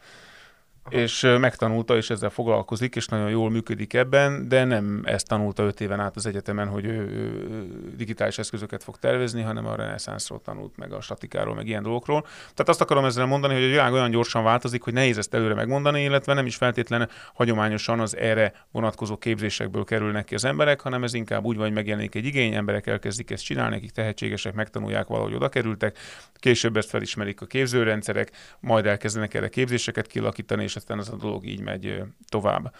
És 0.90 1.20
megtanulta, 1.40 1.96
és 1.96 2.10
ezzel 2.10 2.30
foglalkozik, 2.30 2.96
és 2.96 3.06
nagyon 3.06 3.30
jól 3.30 3.50
működik 3.50 3.94
ebben, 3.94 4.48
de 4.48 4.64
nem 4.64 5.02
ezt 5.04 5.28
tanulta 5.28 5.62
öt 5.62 5.80
éven 5.80 6.00
át 6.00 6.16
az 6.16 6.26
egyetemen, 6.26 6.68
hogy 6.68 6.84
ő 6.84 7.92
digitális 7.96 8.38
eszközöket 8.38 8.82
fog 8.82 8.96
tervezni, 8.96 9.42
hanem 9.42 9.66
a 9.66 9.76
reneszánszról 9.76 10.40
tanult, 10.44 10.76
meg 10.76 10.92
a 10.92 11.00
statikáról, 11.00 11.54
meg 11.54 11.66
ilyen 11.66 11.82
dolgokról. 11.82 12.20
Tehát 12.20 12.68
azt 12.68 12.80
akarom 12.80 13.04
ezzel 13.04 13.26
mondani, 13.26 13.54
hogy 13.54 13.62
a 13.62 13.66
világ 13.66 13.92
olyan 13.92 14.10
gyorsan 14.10 14.44
változik, 14.44 14.82
hogy 14.82 14.92
nehéz 14.92 15.18
ezt 15.18 15.34
előre 15.34 15.54
megmondani, 15.54 16.02
illetve 16.02 16.34
nem 16.34 16.46
is 16.46 16.56
feltétlenül 16.56 17.06
hagyományosan 17.34 18.00
az 18.00 18.16
erre 18.16 18.52
vonatkozó 18.70 19.16
képzésekből 19.16 19.84
kerülnek 19.84 20.24
ki 20.24 20.34
az 20.34 20.44
emberek, 20.44 20.80
hanem 20.80 21.04
ez 21.04 21.14
inkább 21.14 21.44
úgy 21.44 21.56
van, 21.56 21.64
hogy 21.64 21.74
megjelenik 21.74 22.14
egy 22.14 22.24
igény, 22.24 22.54
emberek 22.54 22.86
elkezdik 22.86 23.30
ezt 23.30 23.44
csinálni, 23.44 23.76
akik 23.76 23.90
tehetségesek, 23.90 24.54
megtanulják 24.54 25.06
valahogy 25.06 25.34
oda 25.34 25.48
kerültek, 25.48 25.98
később 26.34 26.76
ezt 26.76 26.88
felismerik 26.88 27.40
a 27.40 27.46
képzőrendszerek, 27.46 28.30
majd 28.60 28.86
elkezdenek 28.86 29.34
erre 29.34 29.48
képzéseket 29.48 30.06
kilakítani, 30.06 30.62
és 30.62 30.76
aztán 30.80 30.98
ez 30.98 31.08
a 31.08 31.16
dolog 31.16 31.46
így 31.46 31.60
megy 31.60 32.02
tovább. 32.28 32.74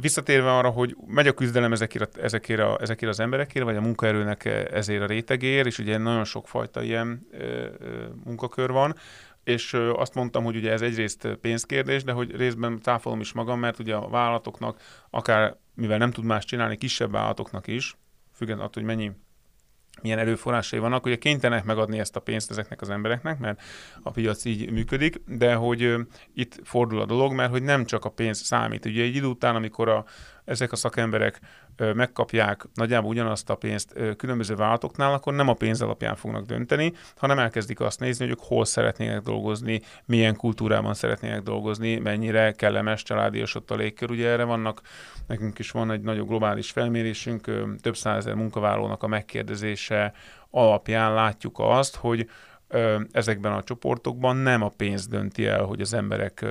Visszatérve 0.00 0.56
arra, 0.56 0.70
hogy 0.70 0.96
megy 1.06 1.26
a 1.26 1.32
küzdelem 1.32 1.72
ezekért, 1.72 2.16
ezekért, 2.16 2.60
a, 2.60 2.78
ezekért 2.80 3.10
az 3.10 3.20
emberekért, 3.20 3.64
vagy 3.64 3.76
a 3.76 3.80
munkaerőnek 3.80 4.44
ezért 4.72 5.02
a 5.02 5.06
rétegéért, 5.06 5.66
és 5.66 5.78
ugye 5.78 5.98
nagyon 5.98 6.24
sokfajta 6.24 6.82
ilyen 6.82 7.26
ö, 7.30 7.66
ö, 7.78 8.04
munkakör 8.24 8.70
van, 8.70 8.94
és 9.44 9.74
azt 9.74 10.14
mondtam, 10.14 10.44
hogy 10.44 10.56
ugye 10.56 10.72
ez 10.72 10.82
egyrészt 10.82 11.28
pénzkérdés, 11.40 12.04
de 12.04 12.12
hogy 12.12 12.36
részben 12.36 12.80
táfolom 12.80 13.20
is 13.20 13.32
magam, 13.32 13.58
mert 13.58 13.78
ugye 13.78 13.94
a 13.94 14.08
vállalatoknak, 14.08 14.80
akár 15.10 15.56
mivel 15.74 15.98
nem 15.98 16.10
tud 16.10 16.24
más 16.24 16.44
csinálni, 16.44 16.76
kisebb 16.76 17.10
vállalatoknak 17.10 17.66
is, 17.66 17.96
függetlenül 18.32 18.64
attól, 18.64 18.82
hogy 18.82 18.96
mennyi 18.96 19.12
milyen 20.02 20.18
erőforrásai 20.18 20.78
vannak, 20.78 21.06
ugye 21.06 21.16
kénytelenek 21.16 21.64
megadni 21.64 21.98
ezt 21.98 22.16
a 22.16 22.20
pénzt 22.20 22.50
ezeknek 22.50 22.80
az 22.80 22.90
embereknek, 22.90 23.38
mert 23.38 23.62
a 24.02 24.10
piac 24.10 24.44
így 24.44 24.70
működik, 24.70 25.20
de 25.26 25.54
hogy 25.54 25.94
itt 26.34 26.60
fordul 26.64 27.00
a 27.00 27.06
dolog, 27.06 27.32
mert 27.32 27.50
hogy 27.50 27.62
nem 27.62 27.84
csak 27.84 28.04
a 28.04 28.10
pénz 28.10 28.42
számít. 28.42 28.84
Ugye 28.84 29.02
egy 29.02 29.14
idő 29.14 29.26
után, 29.26 29.56
amikor 29.56 29.88
a, 29.88 30.04
ezek 30.46 30.72
a 30.72 30.76
szakemberek 30.76 31.40
megkapják 31.76 32.66
nagyjából 32.74 33.10
ugyanazt 33.10 33.50
a 33.50 33.54
pénzt 33.54 33.94
különböző 34.16 34.54
vállalatoknál, 34.54 35.12
akkor 35.12 35.34
nem 35.34 35.48
a 35.48 35.54
pénz 35.54 35.82
alapján 35.82 36.16
fognak 36.16 36.46
dönteni, 36.46 36.92
hanem 37.16 37.38
elkezdik 37.38 37.80
azt 37.80 38.00
nézni, 38.00 38.24
hogy 38.24 38.34
ők 38.34 38.44
hol 38.44 38.64
szeretnének 38.64 39.20
dolgozni, 39.20 39.80
milyen 40.04 40.36
kultúrában 40.36 40.94
szeretnének 40.94 41.42
dolgozni, 41.42 41.96
mennyire 41.96 42.52
kellemes, 42.52 43.02
családias 43.02 43.54
ott 43.54 43.70
a 43.70 43.74
légkör. 43.74 44.10
Ugye 44.10 44.28
erre 44.28 44.44
vannak, 44.44 44.80
nekünk 45.26 45.58
is 45.58 45.70
van 45.70 45.90
egy 45.90 46.00
nagyobb 46.00 46.28
globális 46.28 46.70
felmérésünk, 46.70 47.50
több 47.80 47.96
százezer 47.96 48.34
munkavállalónak 48.34 49.02
a 49.02 49.06
megkérdezése 49.06 50.12
alapján 50.50 51.14
látjuk 51.14 51.56
azt, 51.58 51.96
hogy 51.96 52.28
ezekben 53.10 53.52
a 53.52 53.62
csoportokban 53.62 54.36
nem 54.36 54.62
a 54.62 54.72
pénz 54.76 55.06
dönti 55.06 55.46
el, 55.46 55.62
hogy 55.62 55.80
az 55.80 55.92
emberek 55.92 56.46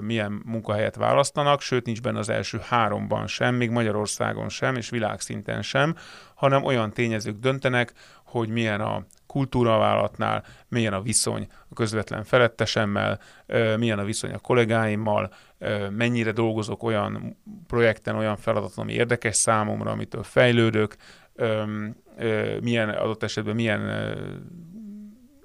milyen 0.00 0.42
munkahelyet 0.44 0.96
választanak, 0.96 1.60
sőt 1.60 1.86
nincs 1.86 2.02
benne 2.02 2.18
az 2.18 2.28
első 2.28 2.60
háromban 2.62 3.26
sem, 3.26 3.54
még 3.54 3.70
Magyarországon 3.70 4.48
sem, 4.48 4.76
és 4.76 4.90
világszinten 4.90 5.62
sem, 5.62 5.94
hanem 6.34 6.64
olyan 6.64 6.90
tényezők 6.90 7.38
döntenek, 7.38 7.92
hogy 8.24 8.48
milyen 8.48 8.80
a 8.80 9.04
kultúra 9.26 9.74
a 9.74 9.78
vállalatnál, 9.78 10.44
milyen 10.68 10.92
a 10.92 11.02
viszony 11.02 11.46
a 11.68 11.74
közvetlen 11.74 12.24
felettesemmel, 12.24 13.20
milyen 13.76 13.98
a 13.98 14.04
viszony 14.04 14.32
a 14.32 14.38
kollégáimmal, 14.38 15.32
mennyire 15.90 16.32
dolgozok 16.32 16.82
olyan 16.82 17.36
projekten, 17.66 18.16
olyan 18.16 18.36
feladaton, 18.36 18.84
ami 18.84 18.92
érdekes 18.92 19.36
számomra, 19.36 19.90
amitől 19.90 20.22
fejlődök, 20.22 20.96
milyen 22.60 22.88
adott 22.88 23.22
esetben 23.22 23.54
milyen 23.54 23.80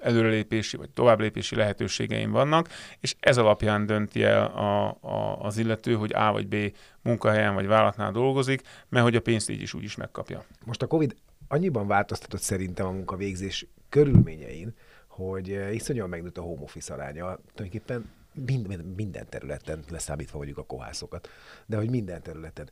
előrelépési 0.05 0.77
vagy 0.77 0.89
továbblépési 0.89 1.55
lehetőségeim 1.55 2.31
vannak, 2.31 2.69
és 3.00 3.15
ez 3.19 3.38
alapján 3.38 3.85
dönti 3.85 4.24
el 4.24 4.45
a, 4.45 4.97
a, 5.01 5.41
az 5.41 5.57
illető, 5.57 5.93
hogy 5.93 6.13
A 6.13 6.31
vagy 6.31 6.47
B 6.47 6.55
munkahelyen 7.01 7.53
vagy 7.53 7.67
vállalatnál 7.67 8.12
dolgozik, 8.12 8.62
mert 8.89 9.03
hogy 9.03 9.15
a 9.15 9.21
pénzt 9.21 9.50
így 9.50 9.62
is 9.62 9.74
úgy 9.74 9.83
is 9.83 9.95
megkapja. 9.95 10.43
Most 10.65 10.81
a 10.81 10.88
Covid 10.88 11.15
annyiban 11.47 11.88
változtatott 11.88 12.41
szerintem 12.41 12.85
a 12.85 12.91
munkavégzés 12.91 13.67
körülményein, 13.89 14.74
hogy 15.07 15.51
eh, 15.51 15.74
iszonyúan 15.74 16.09
megnőtt 16.09 16.38
a 16.38 16.41
home 16.41 16.62
office 16.62 16.93
aránya. 16.93 17.39
Tulajdonképpen 17.53 18.09
minden, 18.45 18.79
minden 18.79 19.25
területen, 19.29 19.83
leszámítva 19.89 20.38
mondjuk 20.38 20.57
a 20.57 20.63
kohászokat, 20.63 21.29
de 21.65 21.77
hogy 21.77 21.89
minden 21.89 22.21
területen. 22.21 22.69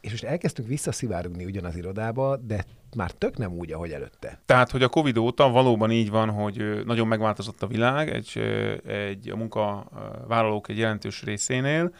És 0.00 0.10
most 0.10 0.24
elkezdtünk 0.24 0.68
visszaszivárogni 0.68 1.44
ugyanaz 1.44 1.76
irodába, 1.76 2.36
de 2.36 2.64
már 2.96 3.10
tök 3.10 3.36
nem 3.36 3.52
úgy, 3.52 3.72
ahogy 3.72 3.90
előtte. 3.90 4.40
Tehát, 4.46 4.70
hogy 4.70 4.82
a 4.82 4.88
Covid 4.88 5.16
óta 5.16 5.50
valóban 5.50 5.90
így 5.90 6.10
van, 6.10 6.30
hogy 6.30 6.84
nagyon 6.84 7.06
megváltozott 7.06 7.62
a 7.62 7.66
világ 7.66 8.10
egy, 8.10 8.38
egy 8.86 9.30
a 9.30 9.36
munkavállalók 9.36 10.68
egy 10.68 10.78
jelentős 10.78 11.22
részénél, 11.22 11.92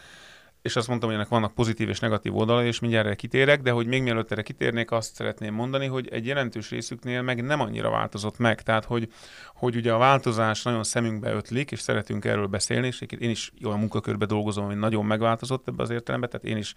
és 0.63 0.77
azt 0.77 0.89
mondtam, 0.89 1.09
hogy 1.09 1.19
ennek 1.19 1.31
vannak 1.31 1.55
pozitív 1.55 1.89
és 1.89 2.01
negatív 2.01 2.37
oldalai, 2.37 2.67
és 2.67 2.81
mindjárt 2.81 3.07
erre 3.07 3.15
kitérek, 3.15 3.63
de 3.63 3.71
hogy 3.71 3.87
még 3.87 4.03
mielőtt 4.03 4.33
erre 4.33 4.43
kitérnék, 4.43 4.91
azt 4.91 5.15
szeretném 5.15 5.55
mondani, 5.55 5.87
hogy 5.87 6.09
egy 6.09 6.27
jelentős 6.27 6.71
részüknél 6.71 7.23
meg 7.23 7.45
nem 7.45 7.61
annyira 7.61 7.91
változott 7.91 8.39
meg. 8.39 8.63
Tehát, 8.63 8.85
hogy, 8.85 9.09
hogy 9.55 9.77
ugye 9.77 9.93
a 9.93 9.99
változás 9.99 10.63
nagyon 10.63 10.85
szemünkbe 10.85 11.33
ötlik, 11.33 11.71
és 11.71 11.81
szeretünk 11.81 12.25
erről 12.25 12.47
beszélni, 12.47 12.87
és 12.87 13.01
én 13.19 13.31
is 13.31 13.53
olyan 13.65 13.79
munkakörbe 13.79 14.27
dolgozom, 14.27 14.65
ami 14.65 14.75
nagyon 14.75 15.05
megváltozott 15.05 15.69
ebbe 15.69 15.83
az 15.83 15.91
értelemben, 15.91 16.31
tehát 16.31 16.47
én 16.47 16.57
is 16.57 16.75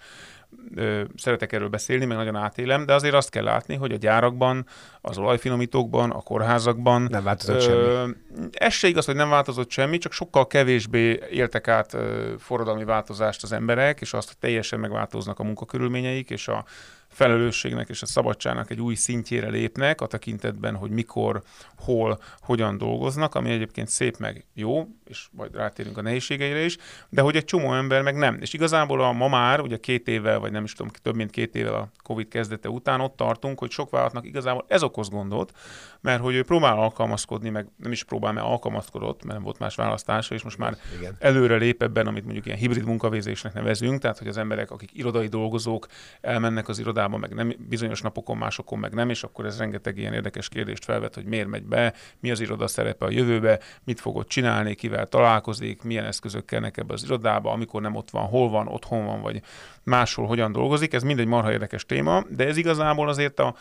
ö, 0.75 1.03
szeretek 1.15 1.51
erről 1.51 1.69
beszélni, 1.69 2.05
meg 2.05 2.17
nagyon 2.17 2.35
átélem, 2.35 2.85
de 2.85 2.93
azért 2.93 3.13
azt 3.13 3.29
kell 3.29 3.43
látni, 3.43 3.75
hogy 3.75 3.91
a 3.91 3.97
gyárakban, 3.97 4.65
az 5.01 5.17
olajfinomítókban, 5.17 6.09
a 6.09 6.21
kórházakban 6.21 7.07
Nem 7.09 7.23
változott 7.23 7.61
semmi. 7.61 8.13
Ez 8.51 8.73
se 8.73 8.88
igaz, 8.88 9.05
hogy 9.05 9.15
nem 9.15 9.29
változott 9.29 9.69
semmi, 9.69 9.97
csak 9.97 10.11
sokkal 10.11 10.47
kevésbé 10.47 11.19
éltek 11.29 11.67
át 11.67 11.93
ö, 11.93 12.33
forradalmi 12.38 12.83
változást 12.83 13.43
az 13.43 13.51
emberek, 13.72 14.01
és 14.01 14.13
azt, 14.13 14.36
teljesen 14.40 14.80
megváltoznak 14.80 15.40
a 15.40 15.44
munkakörülményeik, 15.44 16.30
és 16.30 16.48
a 16.48 16.66
felelősségnek 17.12 17.89
és 17.89 18.01
a 18.01 18.06
szabadságnak 18.06 18.70
egy 18.70 18.82
új 18.82 18.96
szintjére 18.96 19.50
lépnek 19.50 20.01
a 20.01 20.08
tekintetben, 20.08 20.75
hogy 20.75 20.89
mikor, 20.89 21.41
hol, 21.77 22.20
hogyan 22.39 22.77
dolgoznak, 22.77 23.36
ami 23.36 23.50
egyébként 23.50 23.88
szép 23.88 24.18
meg 24.18 24.46
jó, 24.53 24.88
és 25.06 25.27
majd 25.32 25.56
rátérünk 25.56 25.98
a 25.98 26.01
nehézségeire 26.01 26.63
is, 26.63 26.77
de 27.10 27.22
hogy 27.22 27.36
egy 27.36 27.46
csomó 27.46 27.74
ember 27.74 28.01
meg 28.01 28.15
nem. 28.15 28.38
És 28.41 28.53
igazából 28.53 29.01
a 29.01 29.12
ma 29.12 29.27
már, 29.27 29.60
ugye 29.60 29.77
két 29.77 30.08
évvel, 30.08 30.39
vagy 30.39 30.51
nem 30.51 30.63
is 30.63 30.74
tudom, 30.74 30.91
több 31.01 31.15
mint 31.15 31.32
két 31.32 31.56
évvel 31.56 31.74
a 31.74 31.89
Covid 32.03 32.27
kezdete 32.27 32.70
után 32.70 33.01
ott 33.01 33.15
tartunk, 33.15 33.60
hogy 33.60 33.72
sok 33.72 33.89
vállalatnak 33.89 34.25
igazából 34.25 34.65
ez 34.68 34.84
okoz 34.84 35.10
gondot, 35.10 35.51
mert 36.01 36.22
hogy 36.22 36.36
ő 36.36 36.44
próbál 36.44 36.77
alkalmazkodni, 36.77 37.50
meg 37.50 37.68
nem 37.77 37.91
is 37.91 38.03
próbál, 38.03 38.32
mert 38.32 38.46
alkalmazkodott, 38.46 39.24
mert 39.24 39.34
nem 39.34 39.44
volt 39.44 39.60
más 39.60 39.75
választása, 39.75 40.36
és 40.36 40.44
most 40.44 40.58
már 40.58 40.77
Igen. 41.00 41.15
előre 41.20 41.56
lép 41.56 41.82
ebben, 41.82 42.08
amit 42.08 42.24
mondjuk 42.24 42.46
ilyen 42.46 42.58
hibrid 42.58 42.86
munkavégzésnek 42.86 43.53
nevezünk, 43.53 44.01
tehát 44.01 44.18
hogy 44.18 44.27
az 44.27 44.38
emberek, 44.38 44.72
akik 44.72 44.89
irodai 44.94 45.27
dolgozók, 45.27 45.88
elmennek 46.22 46.68
az 46.68 46.80
irodába, 46.80 47.00
irodában, 47.01 47.20
meg 47.20 47.34
nem, 47.34 47.53
bizonyos 47.70 48.01
napokon, 48.01 48.38
másokon 48.38 48.79
meg 48.79 48.93
nem, 48.93 49.10
és 49.10 49.24
akkor 49.24 49.46
ez 49.46 49.58
rengeteg 49.58 49.98
ilyen 49.98 50.13
érdekes 50.13 50.50
kérdést 50.50 50.84
felvet, 50.84 51.15
hogy 51.15 51.25
miért 51.25 51.48
megy 51.48 51.63
be, 51.63 51.93
mi 52.20 52.31
az 52.31 52.39
iroda 52.39 52.67
szerepe 52.67 53.05
a 53.05 53.10
jövőbe, 53.10 53.60
mit 53.84 54.00
fogod 54.00 54.27
csinálni, 54.27 54.75
kivel 54.75 55.08
találkozik, 55.08 55.81
milyen 55.84 56.05
eszközök 56.05 56.46
kellnek 56.46 56.77
ebbe 56.77 56.93
az 56.93 57.03
irodába, 57.03 57.51
amikor 57.51 57.81
nem 57.81 57.96
ott 57.96 58.10
van, 58.10 58.25
hol 58.25 58.50
van, 58.50 58.67
otthon 58.67 59.05
van, 59.05 59.22
vagy 59.22 59.41
máshol 59.84 60.27
hogyan 60.27 60.51
dolgozik. 60.51 60.93
Ez 60.93 61.03
mind 61.03 61.20
egy 61.20 61.27
marha 61.27 61.51
érdekes 61.51 61.86
téma, 61.86 62.24
de 62.29 62.48
ez 62.48 62.58
igazából 62.58 63.10
azért 63.10 63.39
a, 63.39 63.55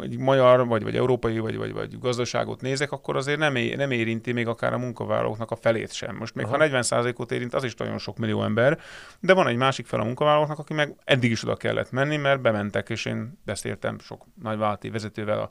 egy 0.00 0.18
magyar, 0.18 0.66
vagy, 0.66 0.82
vagy 0.82 0.96
európai, 0.96 1.38
vagy, 1.38 1.56
vagy, 1.56 1.72
vagy 1.72 1.98
gazdaságot 1.98 2.60
nézek, 2.60 2.92
akkor 2.92 3.16
azért 3.16 3.38
nem, 3.38 3.56
é, 3.56 3.74
nem 3.74 3.90
érinti 3.90 4.32
még 4.32 4.46
akár 4.46 4.72
a 4.72 4.78
munkavállalóknak 4.78 5.50
a 5.50 5.56
felét 5.56 5.92
sem. 5.92 6.16
Most 6.16 6.34
még 6.34 6.46
Aha. 6.46 6.56
ha 6.56 6.64
40%-ot 6.64 7.32
érint, 7.32 7.54
az 7.54 7.64
is 7.64 7.74
nagyon 7.74 7.98
sok 7.98 8.18
millió 8.18 8.42
ember, 8.42 8.78
de 9.20 9.32
van 9.34 9.46
egy 9.46 9.56
másik 9.56 9.86
fel 9.86 10.00
a 10.00 10.04
munkavállalóknak, 10.04 10.58
aki 10.58 10.74
meg 10.74 10.94
eddig 11.04 11.30
is 11.30 11.44
oda 11.44 11.56
kellett 11.56 11.90
menni, 11.90 12.16
mert 12.16 12.40
bementek, 12.40 12.88
és 12.88 13.04
én 13.04 13.38
beszéltem 13.44 13.98
sok 13.98 14.26
nagyvállalati 14.42 14.90
vezetővel 14.90 15.40
a 15.40 15.50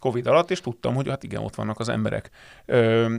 Covid 0.00 0.26
alatt, 0.26 0.50
és 0.50 0.60
tudtam, 0.60 0.94
hogy 0.94 1.08
hát 1.08 1.22
igen, 1.22 1.42
ott 1.42 1.54
vannak 1.54 1.78
az 1.78 1.88
emberek. 1.88 2.30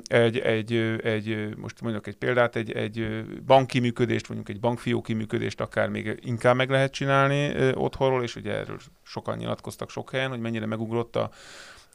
Egy, 0.04 0.40
egy, 0.40 0.74
egy 1.04 1.58
most 1.58 1.82
mondjuk 1.82 2.08
egy 2.08 2.16
példát, 2.16 2.56
egy, 2.56 2.72
egy 2.72 3.26
banki 3.46 3.80
működést, 3.80 4.28
mondjuk 4.28 4.50
egy 4.50 4.60
bankfióki 4.60 5.14
működést 5.14 5.62
akár 5.62 5.90
még 5.90 6.20
inkább 6.22 6.56
meg 6.56 6.70
lehet 6.70 6.92
csinálni 6.92 7.72
otthonról, 7.74 8.24
és 8.24 8.36
ugye 8.36 8.54
erről 8.54 8.78
sokan 9.04 9.38
nyilatkoztak 9.38 9.90
sok 9.90 10.01
helyen, 10.10 10.30
hogy 10.30 10.40
mennyire 10.40 10.66
megugrott 10.66 11.16
a, 11.16 11.30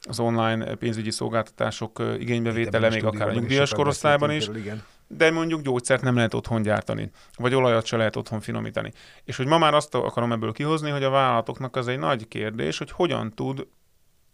az 0.01 0.19
online 0.19 0.75
pénzügyi 0.75 1.11
szolgáltatások 1.11 2.01
igénybevétele, 2.19 2.89
még 2.89 3.05
akár 3.05 3.27
a 3.27 3.31
nyugdíjas 3.31 3.73
korosztályban 3.73 4.31
is. 4.31 4.47
Igen. 4.47 4.83
De 5.07 5.31
mondjuk 5.31 5.61
gyógyszert 5.61 6.01
nem 6.01 6.15
lehet 6.15 6.33
otthon 6.33 6.61
gyártani, 6.61 7.11
vagy 7.35 7.53
olajat 7.53 7.85
se 7.85 7.97
lehet 7.97 8.15
otthon 8.15 8.39
finomítani. 8.39 8.91
És 9.23 9.37
hogy 9.37 9.45
ma 9.45 9.57
már 9.57 9.73
azt 9.73 9.95
akarom 9.95 10.31
ebből 10.31 10.51
kihozni, 10.51 10.89
hogy 10.89 11.03
a 11.03 11.09
vállalatoknak 11.09 11.75
az 11.75 11.87
egy 11.87 11.99
nagy 11.99 12.27
kérdés, 12.27 12.77
hogy 12.77 12.91
hogyan 12.91 13.33
tud 13.33 13.67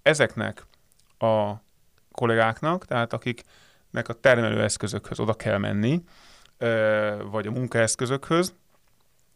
ezeknek 0.01 0.65
a 1.17 1.53
kollégáknak, 2.11 2.85
tehát 2.85 3.13
akiknek 3.13 4.07
a 4.07 4.13
termelőeszközökhöz 4.13 5.19
oda 5.19 5.33
kell 5.33 5.57
menni, 5.57 6.03
vagy 7.31 7.47
a 7.47 7.51
munkaeszközökhöz, 7.51 8.53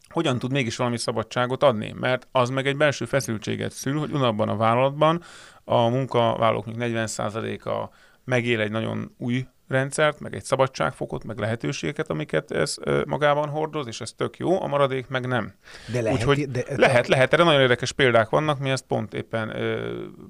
hogyan 0.09 0.39
tud 0.39 0.51
mégis 0.51 0.75
valami 0.75 0.97
szabadságot 0.97 1.63
adni? 1.63 1.93
Mert 1.99 2.27
az 2.31 2.49
meg 2.49 2.67
egy 2.67 2.77
belső 2.77 3.05
feszültséget 3.05 3.71
szül, 3.71 3.99
hogy 3.99 4.11
unabban 4.11 4.49
a 4.49 4.55
vállalatban 4.55 5.23
a 5.63 5.87
munkavállalók 5.87 6.65
40%-a 6.67 7.89
megél 8.23 8.59
egy 8.59 8.71
nagyon 8.71 9.15
új 9.17 9.45
rendszert, 9.67 10.19
meg 10.19 10.35
egy 10.35 10.43
szabadságfokot, 10.43 11.23
meg 11.23 11.37
lehetőségeket, 11.37 12.09
amiket 12.09 12.51
ez 12.51 12.75
magában 13.05 13.49
hordoz, 13.49 13.87
és 13.87 14.01
ez 14.01 14.11
tök 14.11 14.37
jó, 14.37 14.61
a 14.61 14.67
maradék 14.67 15.07
meg 15.07 15.27
nem. 15.27 15.53
De 15.91 16.01
lehet, 16.01 16.17
Úgyhogy 16.17 16.51
de, 16.51 16.63
lehet, 16.75 17.07
lehet, 17.07 17.33
erre 17.33 17.43
nagyon 17.43 17.61
érdekes 17.61 17.91
példák 17.91 18.29
vannak, 18.29 18.59
mi 18.59 18.69
ezt 18.69 18.85
pont 18.85 19.13
éppen 19.13 19.53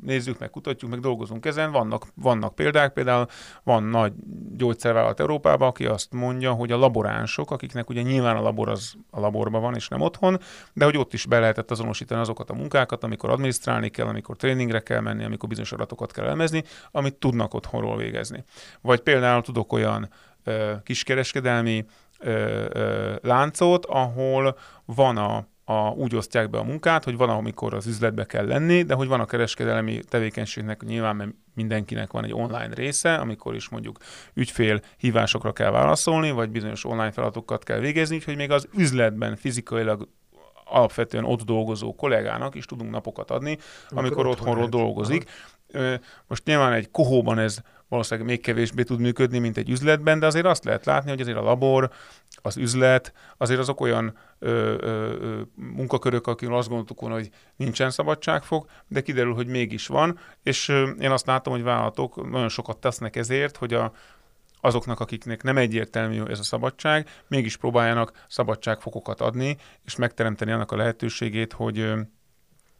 nézzük, 0.01 0.39
meg 0.39 0.50
kutatjuk, 0.50 0.91
meg 0.91 1.00
dolgozunk 1.00 1.46
ezen, 1.46 1.72
vannak, 1.72 2.06
vannak 2.15 2.56
példák, 2.56 2.94
például 2.94 3.25
van 3.63 3.84
nagy 3.84 4.13
gyógyszervállalat 4.56 5.20
Európában, 5.20 5.67
aki 5.67 5.86
azt 5.86 6.13
mondja, 6.13 6.51
hogy 6.51 6.72
a 6.72 6.77
laboránsok, 6.77 7.51
akiknek 7.51 7.89
ugye 7.89 8.01
nyilván 8.01 8.36
a 8.36 8.41
labor 8.41 8.70
az 8.70 8.94
a 9.10 9.20
laborban 9.20 9.62
van, 9.62 9.75
és 9.75 9.88
nem 9.88 10.01
otthon, 10.01 10.39
de 10.74 10.86
hogy 10.86 10.98
ott 10.98 11.13
is 11.13 11.25
be 11.25 11.39
lehetett 11.39 11.72
azonosítani 11.72 12.22
azokat 12.22 12.50
a 12.50 12.53
munkákat, 12.53 13.03
amikor 13.03 13.29
adminisztrálni 13.29 13.89
kell, 13.89 14.08
amikor 14.08 14.36
tréningre 14.36 14.79
kell 14.79 15.00
menni, 15.00 15.24
amikor 15.24 15.50
bizonyos 15.50 15.72
adatokat 15.72 16.12
kell 16.12 16.25
elmezni, 16.25 16.63
amit 16.91 17.15
tudnak 17.15 17.53
otthonról 17.53 17.98
végezni. 17.98 18.44
Vagy 18.82 19.00
például 19.00 19.26
például 19.27 19.46
tudok 19.46 19.74
olyan 19.74 20.10
ö, 20.43 20.74
kiskereskedelmi 20.84 21.86
ö, 22.19 22.65
ö, 22.74 23.15
láncot, 23.22 23.86
ahol 23.86 24.57
van 24.86 25.17
a, 25.17 25.48
a, 25.65 25.89
úgy 25.89 26.15
osztják 26.15 26.50
be 26.50 26.57
a 26.57 26.63
munkát, 26.63 27.03
hogy 27.03 27.17
van, 27.17 27.29
amikor 27.29 27.74
az 27.74 27.88
üzletbe 27.88 28.25
kell 28.25 28.46
lenni, 28.46 28.84
de 28.84 28.93
hogy 28.93 29.07
van 29.07 29.19
a 29.19 29.25
kereskedelmi 29.25 30.00
tevékenységnek 30.10 30.84
nyilván 30.84 31.15
mert 31.15 31.31
mindenkinek 31.53 32.12
van 32.12 32.24
egy 32.24 32.34
online 32.34 32.74
része, 32.74 33.15
amikor 33.15 33.55
is 33.55 33.69
mondjuk 33.69 33.98
ügyfél 34.34 34.81
hívásokra 34.98 35.53
kell 35.53 35.72
válaszolni, 35.72 36.31
vagy 36.31 36.50
bizonyos 36.50 36.86
online 36.86 37.12
feladatokat 37.12 37.63
kell 37.63 37.79
végezni, 37.79 38.15
úgyhogy 38.15 38.36
még 38.36 38.51
az 38.51 38.67
üzletben 38.74 39.36
fizikailag 39.36 40.07
alapvetően 40.63 41.25
ott 41.25 41.41
dolgozó 41.41 41.96
kollégának 41.96 42.55
is 42.55 42.65
tudunk 42.65 42.91
napokat 42.91 43.31
adni, 43.31 43.57
amikor, 43.89 43.98
amikor 43.98 44.27
otthonról 44.27 44.67
dolgozik. 44.67 45.24
Aha. 45.24 45.98
Most 46.27 46.46
nyilván 46.46 46.74
egy 46.74 46.91
kohóban 46.91 47.39
ez 47.39 47.62
valószínűleg 47.89 48.29
még 48.29 48.41
kevésbé 48.41 48.84
tud 48.84 49.00
működni, 49.00 49.39
mint 49.39 49.58
egy 49.58 49.70
üzletben, 49.70 50.20
de 50.20 50.25
azért 50.25 50.46
azt 50.46 50.63
lehet 50.63 50.86
látni, 50.86 51.10
hogy 51.10 51.22
azért 51.22 51.38
a 51.38 51.41
labor, 51.41 51.89
az 52.41 52.58
üzlet, 52.58 53.13
azért 53.38 53.60
azok 53.60 53.82
olyan 53.82 54.17
ö, 54.39 54.75
ö, 54.79 55.41
munkakörök, 55.56 56.27
akik 56.27 56.50
azt 56.50 56.67
gondoltuk 56.67 57.01
volna, 57.01 57.15
hogy 57.15 57.29
nincsen 57.55 57.90
szabadságfog, 57.90 58.66
de 58.88 59.01
kiderül, 59.01 59.33
hogy 59.33 59.48
mégis 59.48 59.88
van, 59.88 60.20
és 60.44 60.68
én 61.00 61.12
azt 61.12 61.25
látom, 61.25 61.53
hogy 61.53 61.64
vállalatok 61.64 62.29
nagyon 62.29 62.50
sokat 62.50 62.77
tesznek 62.77 63.16
ezért, 63.16 63.57
hogy 63.57 63.74
a, 63.74 63.92
azoknak, 64.62 65.00
akiknek 65.00 65.44
nem 65.44 65.57
egyértelmű 65.57 66.24
ez 66.24 66.40
a 66.40 66.44
szabadság, 66.44 67.09
mégis 67.27 67.57
próbáljanak 67.57 68.25
szabadságfokokat 68.27 69.22
adni, 69.22 69.57
és 69.85 69.96
megteremteni 69.96 70.51
annak 70.51 70.72
a 70.72 70.75
lehetőségét, 70.75 71.53
hogy 71.53 71.94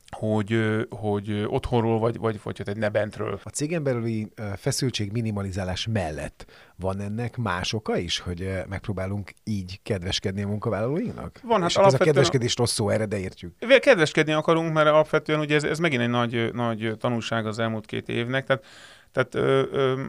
hogy, 0.10 0.60
hogy 0.90 1.46
otthonról, 1.48 2.00
vagy, 2.00 2.18
vagy, 2.18 2.40
vagy 2.44 2.62
egy 2.66 2.78
nebentről. 2.78 3.40
A 3.44 3.50
cégen 3.50 3.84
belüli 3.84 4.32
feszültség 4.56 5.12
minimalizálás 5.12 5.88
mellett 5.92 6.46
van 6.76 7.00
ennek 7.00 7.38
más 7.38 7.74
oka 7.74 7.98
is, 7.98 8.20
hogy 8.20 8.52
megpróbálunk 8.70 9.32
így 9.44 9.80
kedveskedni 9.84 10.44
a 10.44 10.48
munkavállalóinknak? 10.48 11.40
Van, 11.44 11.62
hát 11.62 11.70
És 11.70 11.76
ez 11.76 11.94
a 11.94 11.98
kedveskedés 11.98 12.56
rossz 12.56 12.74
szó, 12.74 12.90
erre, 12.90 13.06
de 13.06 13.20
értjük. 13.20 13.54
Kedveskedni 13.80 14.32
akarunk, 14.32 14.74
mert 14.74 14.88
alapvetően 14.88 15.40
ugye 15.40 15.56
ez, 15.56 15.64
ez 15.64 15.80
megint 15.80 16.02
egy 16.02 16.10
nagy, 16.10 16.54
nagy 16.54 16.96
tanulság 17.00 17.46
az 17.46 17.60
elmúlt 17.60 17.86
két 17.86 18.10
évnek, 18.10 18.46
tehát, 18.46 18.66
tehát 19.12 19.36
ö, 19.36 19.64
ö, 19.72 20.04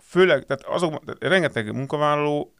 főleg, 0.00 0.44
tehát 0.44 0.64
azok, 0.64 1.04
tehát 1.04 1.22
rengeteg 1.22 1.72
munkavállaló 1.72 2.54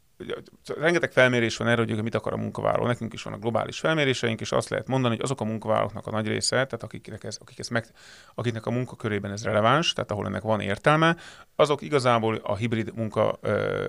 rengeteg 0.78 1.12
felmérés 1.12 1.56
van 1.56 1.68
erre, 1.68 1.84
hogy 1.84 2.02
mit 2.02 2.14
akar 2.14 2.32
a 2.32 2.36
munkavállaló. 2.36 2.86
Nekünk 2.86 3.12
is 3.12 3.22
vannak 3.22 3.40
globális 3.40 3.78
felméréseink, 3.78 4.40
és 4.40 4.52
azt 4.52 4.68
lehet 4.68 4.88
mondani, 4.88 5.14
hogy 5.14 5.24
azok 5.24 5.40
a 5.40 5.44
munkavállalóknak 5.44 6.06
a 6.06 6.10
nagy 6.10 6.26
része, 6.26 6.50
tehát 6.50 6.82
akiknek, 6.82 7.24
ez, 7.24 7.36
akik 7.40 7.58
ezt 7.58 7.70
meg, 7.70 7.86
akiknek 8.34 8.66
a 8.66 8.70
munkakörében 8.70 9.30
ez 9.30 9.44
releváns, 9.44 9.92
tehát 9.92 10.10
ahol 10.10 10.26
ennek 10.26 10.42
van 10.42 10.60
értelme, 10.60 11.16
azok 11.56 11.82
igazából 11.82 12.40
a 12.42 12.56
hibrid 12.56 12.94
munka 12.94 13.38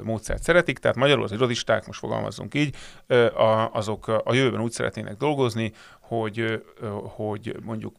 módszert 0.03 0.43
szeretik, 0.43 0.79
tehát 0.79 0.97
magyarul 0.97 1.23
az 1.23 1.31
irodisták, 1.31 1.85
most 1.85 1.99
fogalmazzunk 1.99 2.53
így, 2.53 2.75
a, 3.35 3.69
azok 3.73 4.07
a 4.07 4.33
jövőben 4.33 4.61
úgy 4.61 4.71
szeretnének 4.71 5.17
dolgozni, 5.17 5.73
hogy, 5.99 6.63
hogy 7.15 7.55
mondjuk 7.63 7.95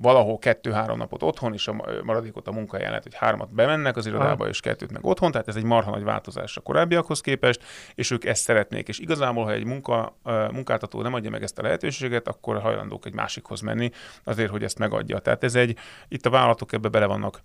valahol 0.00 0.38
kettő-három 0.38 0.98
napot 0.98 1.22
otthon, 1.22 1.52
és 1.52 1.68
a 1.68 1.84
maradékot 2.02 2.48
a 2.48 2.52
munkahelyen 2.52 2.88
lehet, 2.88 3.04
hogy 3.04 3.14
hármat 3.14 3.54
bemennek 3.54 3.96
az 3.96 4.06
irodába, 4.06 4.48
és 4.48 4.60
kettőt 4.60 4.92
meg 4.92 5.04
otthon, 5.04 5.30
tehát 5.30 5.48
ez 5.48 5.56
egy 5.56 5.64
marha 5.64 5.90
nagy 5.90 6.02
változás 6.02 6.56
a 6.56 6.60
korábbiakhoz 6.60 7.20
képest, 7.20 7.62
és 7.94 8.10
ők 8.10 8.24
ezt 8.24 8.42
szeretnék. 8.42 8.88
És 8.88 8.98
igazából, 8.98 9.44
ha 9.44 9.52
egy 9.52 9.64
munka, 9.64 10.16
munkáltató 10.52 11.02
nem 11.02 11.14
adja 11.14 11.30
meg 11.30 11.42
ezt 11.42 11.58
a 11.58 11.62
lehetőséget, 11.62 12.28
akkor 12.28 12.60
hajlandók 12.60 13.06
egy 13.06 13.14
másikhoz 13.14 13.60
menni 13.60 13.90
azért, 14.24 14.50
hogy 14.50 14.62
ezt 14.62 14.78
megadja. 14.78 15.18
Tehát 15.18 15.44
ez 15.44 15.54
egy, 15.54 15.78
itt 16.08 16.26
a 16.26 16.30
vállalatok 16.30 16.72
ebbe 16.72 16.88
bele 16.88 17.06
vannak 17.06 17.42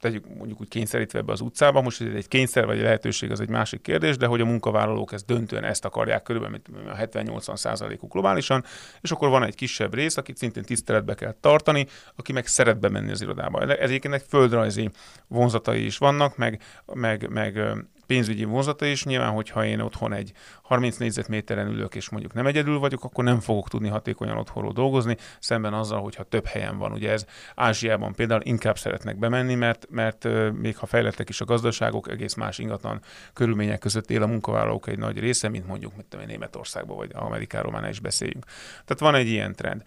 tegyük 0.00 0.36
mondjuk 0.36 0.60
úgy 0.60 0.68
kényszerítve 0.68 1.18
ebbe 1.18 1.32
az 1.32 1.40
utcába, 1.40 1.80
most 1.80 2.00
ez 2.00 2.14
egy 2.14 2.28
kényszer 2.28 2.66
vagy 2.66 2.80
lehetőség, 2.80 3.30
az 3.30 3.40
egy 3.40 3.48
másik 3.48 3.80
kérdés, 3.80 4.16
de 4.16 4.26
hogy 4.26 4.40
a 4.40 4.44
munkavállalók 4.44 5.12
ezt 5.12 5.26
döntően 5.26 5.64
ezt 5.64 5.84
akarják 5.84 6.22
körülbelül, 6.22 6.60
mint 6.72 6.88
a 6.88 7.18
70-80 7.18 7.56
százalékuk 7.56 8.12
globálisan, 8.12 8.64
és 9.00 9.10
akkor 9.10 9.28
van 9.28 9.44
egy 9.44 9.54
kisebb 9.54 9.94
rész, 9.94 10.16
akit 10.16 10.36
szintén 10.36 10.62
tiszteletbe 10.62 11.14
kell 11.14 11.34
tartani, 11.40 11.86
aki 12.16 12.32
meg 12.32 12.46
szeret 12.46 12.80
bemenni 12.80 13.10
az 13.10 13.22
irodába. 13.22 13.60
Ez 13.60 13.68
egyébként 13.78 14.24
földrajzi 14.28 14.90
vonzatai 15.26 15.84
is 15.84 15.98
vannak, 15.98 16.36
meg, 16.36 16.62
meg, 16.94 17.28
meg 17.28 17.60
pénzügyi 18.08 18.44
vonzata 18.44 18.86
is. 18.86 19.04
Nyilván, 19.04 19.32
hogyha 19.32 19.64
én 19.64 19.80
otthon 19.80 20.12
egy 20.12 20.32
30 20.62 20.96
négyzetméteren 20.96 21.66
ülök, 21.66 21.94
és 21.94 22.08
mondjuk 22.08 22.32
nem 22.32 22.46
egyedül 22.46 22.78
vagyok, 22.78 23.04
akkor 23.04 23.24
nem 23.24 23.40
fogok 23.40 23.68
tudni 23.68 23.88
hatékonyan 23.88 24.36
otthonról 24.36 24.72
dolgozni, 24.72 25.16
szemben 25.38 25.74
azzal, 25.74 26.00
hogyha 26.00 26.22
több 26.22 26.46
helyen 26.46 26.78
van. 26.78 26.92
Ugye 26.92 27.10
ez 27.10 27.24
Ázsiában 27.54 28.14
például 28.14 28.40
inkább 28.44 28.78
szeretnek 28.78 29.18
bemenni, 29.18 29.54
mert, 29.54 29.86
mert 29.90 30.28
még 30.52 30.76
ha 30.76 30.86
fejlettek 30.86 31.28
is 31.28 31.40
a 31.40 31.44
gazdaságok, 31.44 32.10
egész 32.10 32.34
más 32.34 32.58
ingatlan 32.58 33.00
körülmények 33.32 33.78
között 33.78 34.10
él 34.10 34.22
a 34.22 34.26
munkavállalók 34.26 34.88
egy 34.88 34.98
nagy 34.98 35.18
része, 35.18 35.48
mint 35.48 35.66
mondjuk 35.66 35.96
mit 35.96 36.06
tudom, 36.06 36.26
Németországban 36.26 36.96
vagy 36.96 37.10
Amerikáról 37.14 37.72
már 37.72 37.88
is 37.88 38.00
beszéljünk. 38.00 38.44
Tehát 38.84 38.98
van 38.98 39.14
egy 39.14 39.28
ilyen 39.28 39.54
trend. 39.54 39.82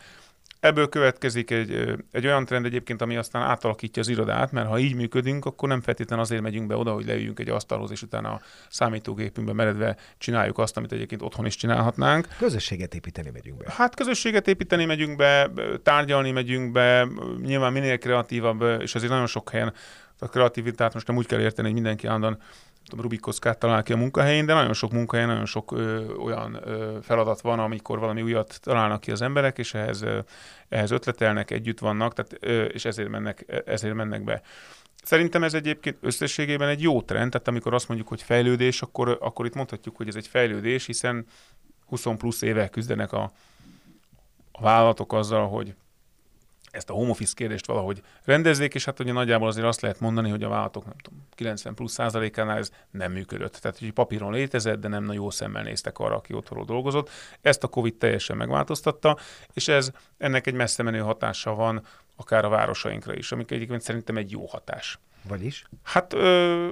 Ebből 0.62 0.89
következik 0.89 1.52
egy, 1.52 1.95
egy 2.12 2.26
olyan 2.26 2.45
trend 2.45 2.65
egyébként, 2.65 3.02
ami 3.02 3.17
aztán 3.17 3.41
átalakítja 3.41 4.02
az 4.02 4.08
irodát, 4.08 4.52
mert 4.52 4.67
ha 4.67 4.80
így 4.80 4.95
működünk, 4.95 5.45
akkor 5.45 5.69
nem 5.69 5.82
feltétlenül 5.82 6.24
azért 6.24 6.41
megyünk 6.41 6.67
be 6.67 6.76
oda, 6.76 6.93
hogy 6.93 7.06
leüljünk 7.06 7.39
egy 7.39 7.50
asztalhoz, 7.50 7.91
és 7.91 8.02
utána 8.02 8.30
a 8.30 8.41
számítógépünkbe 8.69 9.54
meredve 9.54 9.97
csináljuk 10.17 10.58
azt, 10.58 10.78
amit 10.78 10.91
egyébként 10.91 11.21
otthon 11.21 11.45
is 11.45 11.56
csinálhatnánk. 11.56 12.28
Közösséget 12.38 12.95
építeni 12.95 13.30
megyünk 13.30 13.58
be. 13.58 13.65
Hát 13.67 13.95
közösséget 13.95 14.47
építeni 14.47 14.86
megyünk 14.86 15.15
be, 15.15 15.52
tárgyalni 15.84 16.32
megyünk 16.32 16.71
be, 16.71 17.08
nyilván 17.41 17.71
minél 17.71 17.97
kreatívabb, 17.97 18.62
és 18.80 18.95
azért 18.95 19.12
nagyon 19.12 19.28
sok 19.28 19.50
helyen 19.50 19.74
a 20.19 20.28
kreativitát 20.28 20.93
most 20.93 21.08
nem 21.08 21.17
úgy 21.17 21.26
kell 21.26 21.39
érteni, 21.39 21.67
hogy 21.67 21.76
mindenki 21.76 22.08
állandóan 22.08 22.38
tudom, 22.86 23.02
Rubik 23.02 23.20
kockát 23.20 23.60
talál 23.60 23.84
ki 23.84 23.94
a 23.94 23.98
munkahelyén, 23.98 24.46
de 24.46 24.54
nagyon 24.54 24.74
sok 24.74 24.91
munkahelyen, 24.91 25.30
nagyon 25.30 25.46
sok 25.46 25.72
ö, 25.72 26.13
olyan 26.13 26.60
ö, 26.63 26.98
feladat 27.02 27.41
van, 27.41 27.60
amikor 27.60 28.00
valami 28.00 28.22
újat 28.22 28.60
találnak 28.62 29.02
ki 29.02 29.12
az 29.12 29.22
emberek, 29.22 29.58
és 29.58 29.74
ehhez, 29.74 30.02
ö, 30.02 30.20
ehhez 30.70 30.91
ötletelnek, 30.91 31.52
együtt 31.52 31.80
vannak, 31.80 32.13
tehát, 32.13 32.38
ö, 32.39 32.63
és 32.63 32.86
ezért 32.86 33.10
mennek, 33.10 33.63
ezért 33.65 33.94
mennek 33.94 34.24
be. 34.24 34.41
Szerintem 35.04 35.44
ez 35.44 35.54
egyébként 35.54 35.98
összességében 36.02 36.70
egy 36.70 36.82
jó 36.82 37.02
trend, 37.02 37.32
tehát 37.32 37.48
amikor 37.48 37.74
azt 37.74 37.88
mondjuk, 37.88 38.10
hogy 38.10 38.22
fejlődés, 38.22 38.82
akkor, 38.82 39.17
akkor 39.22 39.46
itt 39.46 39.56
mondhatjuk, 39.56 39.96
hogy 39.98 40.08
ez 40.08 40.15
egy 40.15 40.28
fejlődés, 40.28 40.86
hiszen 40.86 41.26
20 41.86 42.06
plusz 42.17 42.41
éve 42.41 42.67
küzdenek 42.67 43.12
a, 43.12 43.32
a 44.52 44.62
vállalatok 44.62 45.13
azzal, 45.13 45.48
hogy 45.48 45.76
ezt 46.71 46.89
a 46.89 46.93
home 46.93 47.10
office 47.10 47.34
kérdést 47.36 47.65
valahogy 47.65 48.01
rendezzék, 48.23 48.73
és 48.73 48.86
hát 48.86 48.99
ugye 48.99 49.12
nagyjából 49.12 49.47
azért 49.47 49.65
azt 49.65 49.81
lehet 49.81 49.99
mondani, 49.99 50.29
hogy 50.29 50.43
a 50.43 50.49
vállalatok 50.49 50.86
nem 50.86 50.97
tudom, 50.97 51.27
90 51.36 51.73
plusz 51.73 51.93
százalékánál 51.93 52.57
ez 52.57 52.71
nem 52.91 53.12
működött. 53.12 53.55
Tehát, 53.55 53.79
hogy 53.79 53.93
papíron 53.93 54.31
létezett, 54.31 54.79
de 54.79 54.88
nem 54.88 55.03
nagyon 55.03 55.21
jó 55.21 55.29
szemmel 55.29 55.63
néztek 55.63 55.99
arra, 55.99 56.15
aki 56.15 56.34
otthonról 56.34 56.65
dolgozott. 56.65 57.10
Ezt 57.41 57.63
a 57.63 57.67
Covid 57.67 57.95
teljesen 57.95 58.38
megváltoztatta, 58.38 59.17
és 59.53 59.67
ez 59.67 59.91
ennek 60.17 60.47
egy 60.47 60.53
messze 60.53 60.84
menő 60.84 60.99
hatása 60.99 61.55
van 61.55 61.86
akár 62.15 62.45
a 62.45 62.49
városainkra 62.49 63.15
is, 63.15 63.31
amik 63.31 63.51
egyébként 63.51 63.81
szerintem 63.81 64.17
egy 64.17 64.31
jó 64.31 64.45
hatás. 64.45 64.99
Vagyis? 65.27 65.63
Hát 65.84 66.13
ö, 66.13 66.67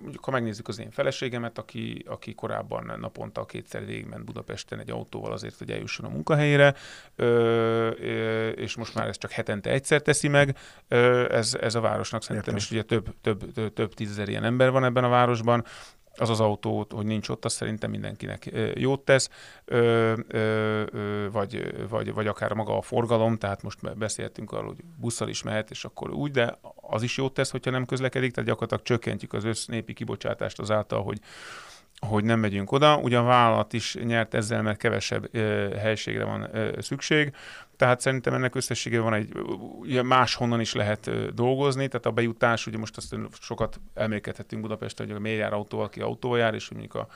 mondjuk, 0.00 0.24
ha 0.24 0.30
megnézzük 0.30 0.68
az 0.68 0.78
én 0.78 0.90
feleségemet, 0.90 1.58
aki, 1.58 2.04
aki 2.06 2.34
korábban 2.34 2.98
naponta 3.00 3.46
kétszer 3.46 3.86
végigment 3.86 4.24
Budapesten 4.24 4.78
egy 4.78 4.90
autóval 4.90 5.32
azért, 5.32 5.58
hogy 5.58 5.70
eljusson 5.70 6.06
a 6.06 6.08
munkahelyére, 6.08 6.74
ö, 7.16 7.88
és 8.50 8.76
most 8.76 8.94
már 8.94 9.08
ezt 9.08 9.20
csak 9.20 9.30
hetente 9.30 9.70
egyszer 9.70 10.02
teszi 10.02 10.28
meg, 10.28 10.56
ö, 10.88 11.32
ez, 11.34 11.54
ez 11.60 11.74
a 11.74 11.80
városnak 11.80 12.22
szerintem, 12.22 12.54
Értem. 12.54 12.66
és 12.66 12.70
ugye 12.70 12.82
több, 12.82 13.14
több, 13.20 13.52
több, 13.52 13.72
több 13.72 13.94
tízezer 13.94 14.28
ilyen 14.28 14.44
ember 14.44 14.70
van 14.70 14.84
ebben 14.84 15.04
a 15.04 15.08
városban, 15.08 15.64
az 16.20 16.30
az 16.30 16.40
autó, 16.40 16.86
hogy 16.90 17.06
nincs 17.06 17.28
ott, 17.28 17.44
az 17.44 17.52
szerintem 17.52 17.90
mindenkinek 17.90 18.50
jót 18.74 19.00
tesz, 19.00 19.30
vagy, 21.30 21.74
vagy, 21.88 22.12
vagy 22.12 22.26
akár 22.26 22.52
maga 22.52 22.76
a 22.76 22.82
forgalom, 22.82 23.36
tehát 23.36 23.62
most 23.62 23.98
beszéltünk 23.98 24.52
arról, 24.52 24.66
hogy 24.66 24.84
busszal 24.96 25.28
is 25.28 25.42
mehet, 25.42 25.70
és 25.70 25.84
akkor 25.84 26.10
úgy, 26.10 26.30
de 26.30 26.58
az 26.74 27.02
is 27.02 27.16
jót 27.16 27.34
tesz, 27.34 27.50
hogyha 27.50 27.70
nem 27.70 27.86
közlekedik, 27.86 28.32
tehát 28.32 28.48
gyakorlatilag 28.48 28.84
csökkentjük 28.84 29.32
az 29.32 29.44
össznépi 29.44 29.92
kibocsátást 29.92 30.58
azáltal, 30.58 31.02
hogy 31.02 31.18
hogy 32.06 32.24
nem 32.24 32.38
megyünk 32.38 32.72
oda. 32.72 32.96
Ugyan 32.96 33.24
vállalat 33.24 33.72
is 33.72 33.94
nyert 33.94 34.34
ezzel, 34.34 34.62
mert 34.62 34.78
kevesebb 34.78 35.28
ö, 35.34 35.74
helységre 35.78 36.24
van 36.24 36.56
ö, 36.56 36.80
szükség, 36.80 37.32
tehát 37.76 38.00
szerintem 38.00 38.34
ennek 38.34 38.54
összességében 38.54 39.04
van 39.04 39.14
egy, 39.14 39.32
ugye 39.78 40.02
máshonnan 40.02 40.60
is 40.60 40.74
lehet 40.74 41.06
ö, 41.06 41.30
dolgozni, 41.34 41.88
tehát 41.88 42.06
a 42.06 42.10
bejutás, 42.10 42.66
ugye 42.66 42.78
most 42.78 42.96
azt 42.96 43.16
sokat 43.40 43.80
elmélkedhetünk 43.94 44.62
Budapesten, 44.62 45.06
hogy 45.06 45.16
a 45.16 45.18
miért 45.18 45.38
jár 45.38 45.52
autó, 45.52 45.80
aki 45.80 46.00
autóval 46.00 46.38
jár, 46.38 46.54
és 46.54 46.70
mondjuk 46.70 46.94
a, 46.94 47.06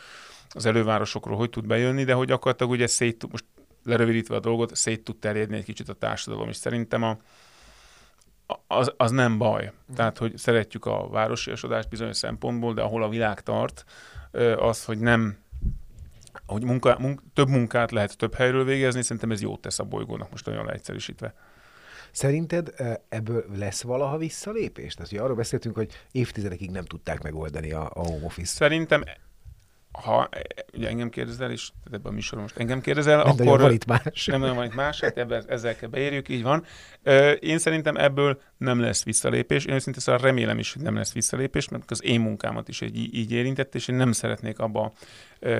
az 0.48 0.66
elővárosokról 0.66 1.36
hogy 1.36 1.50
tud 1.50 1.66
bejönni, 1.66 2.04
de 2.04 2.12
hogy 2.12 2.26
gyakorlatilag 2.26 2.72
ugye 2.72 2.86
szét, 2.86 3.30
most 3.30 3.44
lerövidítve 3.84 4.36
a 4.36 4.40
dolgot, 4.40 4.76
szét 4.76 5.04
tud 5.04 5.16
terjedni 5.16 5.56
egy 5.56 5.64
kicsit 5.64 5.88
a 5.88 5.92
társadalom, 5.92 6.48
és 6.48 6.56
szerintem 6.56 7.02
a, 7.02 7.16
az, 8.66 8.92
az 8.96 9.10
nem 9.10 9.38
baj. 9.38 9.72
Tehát, 9.94 10.18
hogy 10.18 10.36
szeretjük 10.36 10.86
a 10.86 11.08
városiasodást 11.08 11.88
bizonyos 11.88 12.16
szempontból, 12.16 12.74
de 12.74 12.82
ahol 12.82 13.02
a 13.02 13.08
világ 13.08 13.40
tart, 13.40 13.84
az, 14.56 14.84
hogy 14.84 14.98
nem 14.98 15.42
hogy 16.46 16.64
munka, 16.64 16.96
munk, 16.98 17.22
több 17.32 17.48
munkát 17.48 17.90
lehet 17.90 18.16
több 18.16 18.34
helyről 18.34 18.64
végezni, 18.64 19.02
szerintem 19.02 19.30
ez 19.30 19.40
jót 19.40 19.60
tesz 19.60 19.78
a 19.78 19.84
bolygónak, 19.84 20.30
most 20.30 20.48
olyan 20.48 20.64
leegyszerűsítve. 20.64 21.34
Szerinted 22.10 22.74
ebből 23.08 23.44
lesz 23.56 23.82
valaha 23.82 24.16
visszalépés? 24.16 24.94
Tehát, 24.94 25.10
hogy 25.10 25.18
arról 25.18 25.36
beszéltünk, 25.36 25.74
hogy 25.74 25.92
évtizedekig 26.12 26.70
nem 26.70 26.84
tudták 26.84 27.22
megoldani 27.22 27.72
a, 27.72 27.90
a 27.94 28.06
home 28.06 28.24
office. 28.24 28.54
Szerintem 28.54 29.04
ha 30.02 30.28
ugye 30.74 30.88
engem 30.88 31.10
kérdezel, 31.10 31.50
és 31.50 31.70
ebben 31.86 32.00
a 32.04 32.10
műsorban 32.10 32.42
most 32.42 32.56
engem 32.56 32.80
kérdezel, 32.80 33.16
nem 33.16 33.26
akkor... 33.26 33.60
van 33.60 33.72
itt 33.72 33.86
más. 33.86 34.26
Nem 34.26 34.40
nagyon 34.40 34.56
van 34.56 34.64
itt 34.64 34.74
más, 34.74 35.00
hát 35.00 35.18
ebben, 35.18 35.44
ezzel 35.48 35.76
kell 35.76 35.88
beérjük, 35.88 36.28
így 36.28 36.42
van. 36.42 36.64
Én 37.40 37.58
szerintem 37.58 37.96
ebből 37.96 38.40
nem 38.56 38.80
lesz 38.80 39.04
visszalépés. 39.04 39.64
Én 39.64 39.74
őszintén 39.74 40.02
szóval 40.02 40.20
remélem 40.20 40.58
is, 40.58 40.72
hogy 40.72 40.82
nem 40.82 40.94
lesz 40.94 41.12
visszalépés, 41.12 41.68
mert 41.68 41.90
az 41.90 42.04
én 42.04 42.20
munkámat 42.20 42.68
is 42.68 42.82
egy, 42.82 42.96
így 42.96 43.32
érintett, 43.32 43.74
és 43.74 43.88
én 43.88 43.96
nem 43.96 44.12
szeretnék 44.12 44.58
abba 44.58 44.92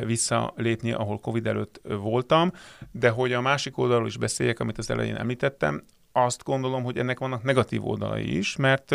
visszalépni, 0.05 0.93
ahol 0.93 1.19
Covid 1.19 1.47
előtt 1.47 1.81
voltam, 1.83 2.53
de 2.93 3.09
hogy 3.09 3.33
a 3.33 3.41
másik 3.41 3.79
oldalról 3.79 4.07
is 4.07 4.17
beszéljek, 4.17 4.61
amit 4.61 4.79
az 4.79 4.91
elején 4.91 5.17
említettem, 5.17 5.85
azt 6.13 6.43
gondolom, 6.43 6.83
hogy 6.83 6.99
ennek 6.99 7.19
vannak 7.19 7.43
negatív 7.43 7.87
oldalai 7.87 8.37
is, 8.37 8.57
mert 8.57 8.95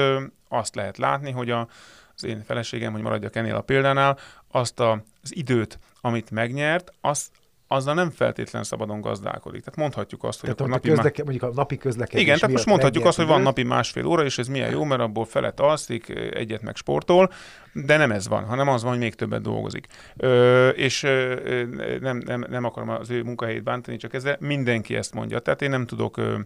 azt 0.50 0.76
lehet 0.76 0.98
látni, 0.98 1.32
hogy 1.32 1.50
a, 1.50 1.68
az 2.16 2.24
én 2.24 2.44
feleségem, 2.44 2.92
hogy 2.92 3.02
maradjak 3.02 3.36
ennél 3.36 3.56
a 3.56 3.62
példánál, 3.62 4.18
azt 4.52 4.80
a, 4.80 5.04
az 5.22 5.36
időt, 5.36 5.80
amit 6.02 6.32
megnyert, 6.32 6.94
azt, 7.02 7.32
azzal 7.72 7.94
nem 7.94 8.10
feltétlen 8.10 8.64
szabadon 8.64 9.02
gazdálkodik. 9.02 9.64
Tehát 9.64 9.80
mondhatjuk 9.80 10.24
azt, 10.24 10.40
hogy 10.40 10.56
Tehát 10.56 10.72
a 10.72 10.76
napi 10.76 10.90
közleke, 10.90 11.24
mondjuk 11.24 11.52
a 11.52 11.54
napi 11.54 11.78
közlekedés 11.78 12.22
Igen, 12.22 12.36
tehát 12.36 12.52
most 12.52 12.66
mondhatjuk 12.66 13.06
azt, 13.06 13.18
hogy 13.18 13.26
van 13.26 13.42
napi 13.42 13.64
másfél 13.64 14.06
óra, 14.06 14.24
és 14.24 14.38
ez 14.38 14.48
milyen 14.48 14.72
jó, 14.72 14.84
mert 14.84 15.02
abból 15.02 15.26
felet 15.26 15.60
alszik, 15.60 16.10
egyet 16.34 16.62
meg 16.62 16.76
sportol, 16.76 17.32
de 17.74 17.98
nem 17.98 18.12
ez 18.12 18.28
van, 18.28 18.44
hanem 18.44 18.68
az 18.68 18.82
van, 18.82 18.92
hogy 18.92 19.00
még 19.00 19.16
többet 19.16 19.42
dolgozik. 19.42 19.88
Ö, 20.18 20.68
és 20.70 21.04
ö, 21.04 21.64
nem, 22.00 22.18
nem, 22.18 22.46
nem 22.50 22.64
akarom 22.64 22.90
az 22.90 23.10
ő 23.10 23.24
munkahelyét 23.24 23.64
bántani, 23.64 23.98
csak 23.98 24.14
ezzel 24.14 24.38
mindenki 24.40 24.96
ezt 24.96 25.14
mondja. 25.14 25.40
Tehát 25.40 25.62
én 25.62 25.70
nem 25.70 25.86
tudok, 25.86 26.18
ö, 26.18 26.40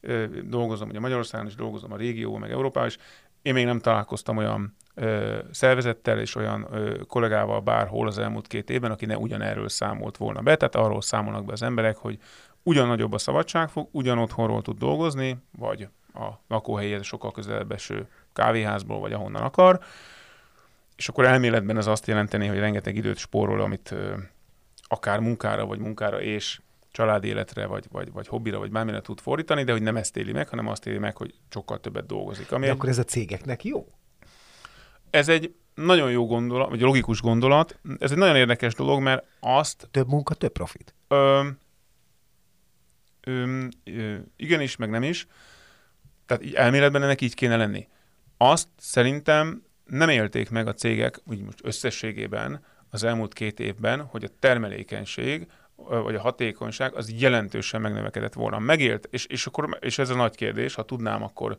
ö, 0.00 0.24
dolgozom 0.44 0.88
ugye 0.88 1.00
Magyarországon 1.00 1.46
is, 1.46 1.54
dolgozom 1.54 1.92
a 1.92 1.96
régió, 1.96 2.36
meg 2.36 2.50
Európában 2.50 2.88
is, 2.88 2.98
én 3.48 3.54
még 3.54 3.64
nem 3.64 3.80
találkoztam 3.80 4.36
olyan 4.36 4.76
ö, 4.94 5.38
szervezettel 5.50 6.18
és 6.18 6.34
olyan 6.34 6.66
ö, 6.70 7.00
kollégával 7.06 7.60
bárhol 7.60 8.06
az 8.06 8.18
elmúlt 8.18 8.46
két 8.46 8.70
évben, 8.70 8.90
aki 8.90 9.06
ne 9.06 9.16
ugyanerről 9.16 9.68
számolt 9.68 10.16
volna 10.16 10.40
be. 10.40 10.56
Tehát 10.56 10.74
arról 10.74 11.02
számolnak 11.02 11.44
be 11.44 11.52
az 11.52 11.62
emberek, 11.62 11.96
hogy 11.96 12.18
ugyanagyobb 12.62 13.12
a 13.12 13.18
szabadságfog, 13.18 13.88
ugyan 13.90 14.18
otthonról 14.18 14.62
tud 14.62 14.78
dolgozni, 14.78 15.36
vagy 15.58 15.88
a 16.14 16.28
lakóhelyhez 16.48 17.04
sokkal 17.04 17.32
közelebb 17.32 17.72
eső 17.72 18.08
kávéházból, 18.32 19.00
vagy 19.00 19.12
ahonnan 19.12 19.42
akar. 19.42 19.80
És 20.96 21.08
akkor 21.08 21.24
elméletben 21.24 21.76
ez 21.76 21.86
azt 21.86 22.06
jelenteni, 22.06 22.46
hogy 22.46 22.58
rengeteg 22.58 22.96
időt 22.96 23.18
spórol, 23.18 23.60
amit 23.60 23.90
ö, 23.90 24.14
akár 24.82 25.20
munkára, 25.20 25.66
vagy 25.66 25.78
munkára 25.78 26.20
és 26.20 26.60
családi 26.98 27.28
életre, 27.28 27.66
vagy, 27.66 27.84
vagy, 27.90 28.12
vagy 28.12 28.26
hobbira, 28.26 28.58
vagy 28.58 28.70
bármire 28.70 29.00
tud 29.00 29.20
fordítani, 29.20 29.64
de 29.64 29.72
hogy 29.72 29.82
nem 29.82 29.96
ezt 29.96 30.16
éli 30.16 30.32
meg, 30.32 30.48
hanem 30.48 30.66
azt 30.66 30.86
éli 30.86 30.98
meg, 30.98 31.16
hogy 31.16 31.34
sokkal 31.50 31.80
többet 31.80 32.06
dolgozik. 32.06 32.52
Ami 32.52 32.64
de 32.64 32.70
egy... 32.70 32.76
akkor 32.76 32.88
ez 32.88 32.98
a 32.98 33.04
cégeknek 33.04 33.64
jó? 33.64 33.86
Ez 35.10 35.28
egy 35.28 35.54
nagyon 35.74 36.10
jó 36.10 36.26
gondolat, 36.26 36.68
vagy 36.68 36.80
logikus 36.80 37.20
gondolat. 37.20 37.78
Ez 37.98 38.10
egy 38.10 38.18
nagyon 38.18 38.36
érdekes 38.36 38.74
dolog, 38.74 39.00
mert 39.00 39.24
azt... 39.40 39.88
Több 39.90 40.08
munka, 40.08 40.34
több 40.34 40.52
profit. 40.52 40.94
Ö, 41.08 41.48
ö, 43.20 43.64
ö, 43.84 44.16
igenis, 44.36 44.76
meg 44.76 44.90
nem 44.90 45.02
is. 45.02 45.26
Tehát 46.26 46.44
így 46.44 46.54
elméletben 46.54 47.02
ennek 47.02 47.20
így 47.20 47.34
kéne 47.34 47.56
lenni. 47.56 47.88
Azt 48.36 48.68
szerintem 48.76 49.62
nem 49.84 50.08
élték 50.08 50.50
meg 50.50 50.66
a 50.66 50.74
cégek, 50.74 51.20
úgy 51.24 51.42
most 51.42 51.60
összességében 51.62 52.64
az 52.90 53.04
elmúlt 53.04 53.32
két 53.32 53.60
évben, 53.60 54.02
hogy 54.02 54.24
a 54.24 54.34
termelékenység 54.38 55.46
vagy 55.86 56.14
a 56.14 56.20
hatékonyság 56.20 56.94
az 56.94 57.12
jelentősen 57.20 57.80
megnövekedett 57.80 58.32
volna. 58.32 58.58
Megélt, 58.58 59.08
és, 59.10 59.26
és, 59.26 59.46
akkor, 59.46 59.78
és 59.80 59.98
ez 59.98 60.10
a 60.10 60.14
nagy 60.14 60.36
kérdés, 60.36 60.74
ha 60.74 60.82
tudnám, 60.82 61.22
akkor 61.22 61.56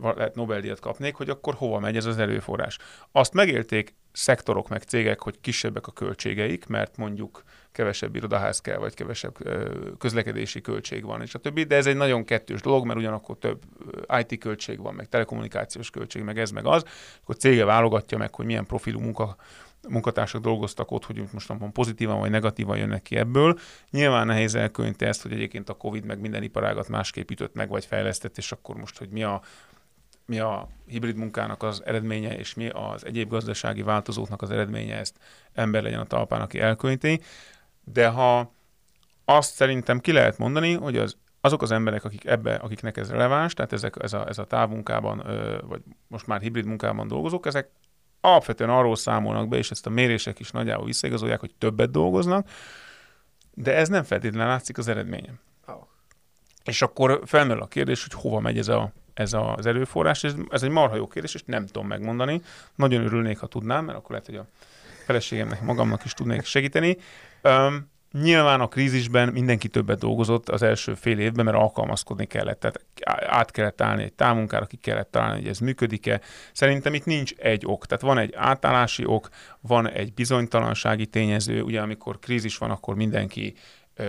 lehet 0.00 0.34
Nobel-díjat 0.34 0.80
kapnék, 0.80 1.14
hogy 1.14 1.30
akkor 1.30 1.54
hova 1.54 1.78
megy 1.78 1.96
ez 1.96 2.04
az 2.04 2.18
előforrás. 2.18 2.78
Azt 3.12 3.32
megélték 3.32 3.94
szektorok 4.12 4.68
meg 4.68 4.82
cégek, 4.82 5.20
hogy 5.20 5.40
kisebbek 5.40 5.86
a 5.86 5.92
költségeik, 5.92 6.66
mert 6.66 6.96
mondjuk 6.96 7.42
kevesebb 7.72 8.16
irodaház 8.16 8.60
kell, 8.60 8.76
vagy 8.76 8.94
kevesebb 8.94 9.36
közlekedési 9.98 10.60
költség 10.60 11.04
van, 11.04 11.22
és 11.22 11.34
a 11.34 11.38
többi, 11.38 11.62
de 11.62 11.76
ez 11.76 11.86
egy 11.86 11.96
nagyon 11.96 12.24
kettős 12.24 12.60
dolog, 12.60 12.86
mert 12.86 12.98
ugyanakkor 12.98 13.38
több 13.38 13.62
IT 14.20 14.38
költség 14.38 14.78
van, 14.78 14.94
meg 14.94 15.08
telekommunikációs 15.08 15.90
költség, 15.90 16.22
meg 16.22 16.38
ez, 16.38 16.50
meg 16.50 16.66
az, 16.66 16.84
akkor 17.22 17.36
cége 17.36 17.64
válogatja 17.64 18.18
meg, 18.18 18.34
hogy 18.34 18.46
milyen 18.46 18.66
profilú 18.66 19.00
munka 19.00 19.36
munkatársak 19.88 20.42
dolgoztak 20.42 20.90
ott, 20.90 21.04
hogy 21.04 21.24
most 21.32 21.48
nem 21.48 21.72
pozitívan 21.72 22.18
vagy 22.18 22.30
negatívan 22.30 22.76
jönnek 22.76 23.02
ki 23.02 23.16
ebből. 23.16 23.58
Nyilván 23.90 24.26
nehéz 24.26 24.54
elkönyvni 24.54 25.06
ezt, 25.06 25.22
hogy 25.22 25.32
egyébként 25.32 25.68
a 25.68 25.74
Covid 25.74 26.04
meg 26.04 26.20
minden 26.20 26.42
iparágat 26.42 26.88
másképp 26.88 27.30
ütött 27.30 27.54
meg, 27.54 27.68
vagy 27.68 27.84
fejlesztett, 27.84 28.38
és 28.38 28.52
akkor 28.52 28.76
most, 28.76 28.98
hogy 28.98 29.08
mi 29.08 29.22
a 29.22 29.42
mi 30.26 30.38
a 30.38 30.68
hibrid 30.86 31.16
munkának 31.16 31.62
az 31.62 31.82
eredménye, 31.84 32.36
és 32.36 32.54
mi 32.54 32.68
az 32.68 33.06
egyéb 33.06 33.28
gazdasági 33.28 33.82
változóknak 33.82 34.42
az 34.42 34.50
eredménye, 34.50 34.96
ezt 34.98 35.18
ember 35.52 35.82
legyen 35.82 36.00
a 36.00 36.04
talpán, 36.04 36.40
aki 36.40 36.60
elkönyvti. 36.60 37.20
De 37.84 38.08
ha 38.08 38.52
azt 39.24 39.54
szerintem 39.54 40.00
ki 40.00 40.12
lehet 40.12 40.38
mondani, 40.38 40.72
hogy 40.72 40.96
az, 40.96 41.16
azok 41.40 41.62
az 41.62 41.70
emberek, 41.70 42.04
akik 42.04 42.24
ebbe, 42.24 42.54
akiknek 42.54 42.96
ez 42.96 43.10
releváns, 43.10 43.54
tehát 43.54 43.72
ezek, 43.72 43.96
ez, 44.02 44.12
a, 44.12 44.28
ez 44.28 44.38
a 44.38 44.44
távmunkában, 44.44 45.22
vagy 45.68 45.82
most 46.06 46.26
már 46.26 46.40
hibrid 46.40 46.64
munkában 46.64 47.08
dolgozók, 47.08 47.46
ezek 47.46 47.70
alapvetően 48.24 48.70
arról 48.70 48.96
számolnak 48.96 49.48
be, 49.48 49.56
és 49.56 49.70
ezt 49.70 49.86
a 49.86 49.90
mérések 49.90 50.38
is 50.38 50.50
nagyjából 50.50 50.84
visszaigazolják, 50.84 51.40
hogy 51.40 51.54
többet 51.58 51.90
dolgoznak, 51.90 52.48
de 53.54 53.74
ez 53.74 53.88
nem 53.88 54.02
feltétlenül 54.02 54.48
látszik 54.48 54.78
az 54.78 54.88
eredményem. 54.88 55.40
Oh. 55.66 55.74
És 56.64 56.82
akkor 56.82 57.20
felmerül 57.24 57.62
a 57.62 57.66
kérdés, 57.66 58.02
hogy 58.02 58.20
hova 58.22 58.40
megy 58.40 58.58
ez 58.58 58.68
a 58.68 58.92
ez 59.14 59.32
az 59.32 59.66
erőforrás. 59.66 60.24
Ez, 60.24 60.34
ez 60.50 60.62
egy 60.62 60.70
marha 60.70 60.96
jó 60.96 61.06
kérdés, 61.06 61.34
és 61.34 61.42
nem 61.46 61.66
tudom 61.66 61.86
megmondani. 61.86 62.40
Nagyon 62.74 63.04
örülnék, 63.04 63.38
ha 63.38 63.46
tudnám, 63.46 63.84
mert 63.84 63.98
akkor 63.98 64.10
lehet, 64.10 64.26
hogy 64.26 64.36
a 64.36 64.46
feleségemnek, 65.04 65.62
magamnak 65.62 66.04
is 66.04 66.12
tudnék 66.12 66.44
segíteni. 66.44 66.96
Um, 67.42 67.90
Nyilván 68.22 68.60
a 68.60 68.68
krízisben 68.68 69.28
mindenki 69.28 69.68
többet 69.68 69.98
dolgozott 69.98 70.48
az 70.48 70.62
első 70.62 70.94
fél 70.94 71.18
évben, 71.18 71.44
mert 71.44 71.56
alkalmazkodni 71.56 72.26
kellett. 72.26 72.60
Tehát 72.60 72.84
át 73.30 73.50
kellett 73.50 73.80
állni 73.80 74.02
egy 74.02 74.12
távmunkára, 74.12 74.66
ki 74.66 74.76
kellett 74.76 75.10
találni, 75.10 75.40
hogy 75.40 75.48
ez 75.48 75.58
működik-e. 75.58 76.20
Szerintem 76.52 76.94
itt 76.94 77.04
nincs 77.04 77.32
egy 77.32 77.62
ok. 77.66 77.86
Tehát 77.86 78.02
van 78.02 78.18
egy 78.18 78.34
átállási 78.36 79.04
ok, 79.04 79.28
van 79.60 79.88
egy 79.88 80.14
bizonytalansági 80.14 81.06
tényező. 81.06 81.62
Ugye 81.62 81.80
amikor 81.80 82.18
krízis 82.18 82.58
van, 82.58 82.70
akkor 82.70 82.94
mindenki 82.94 83.54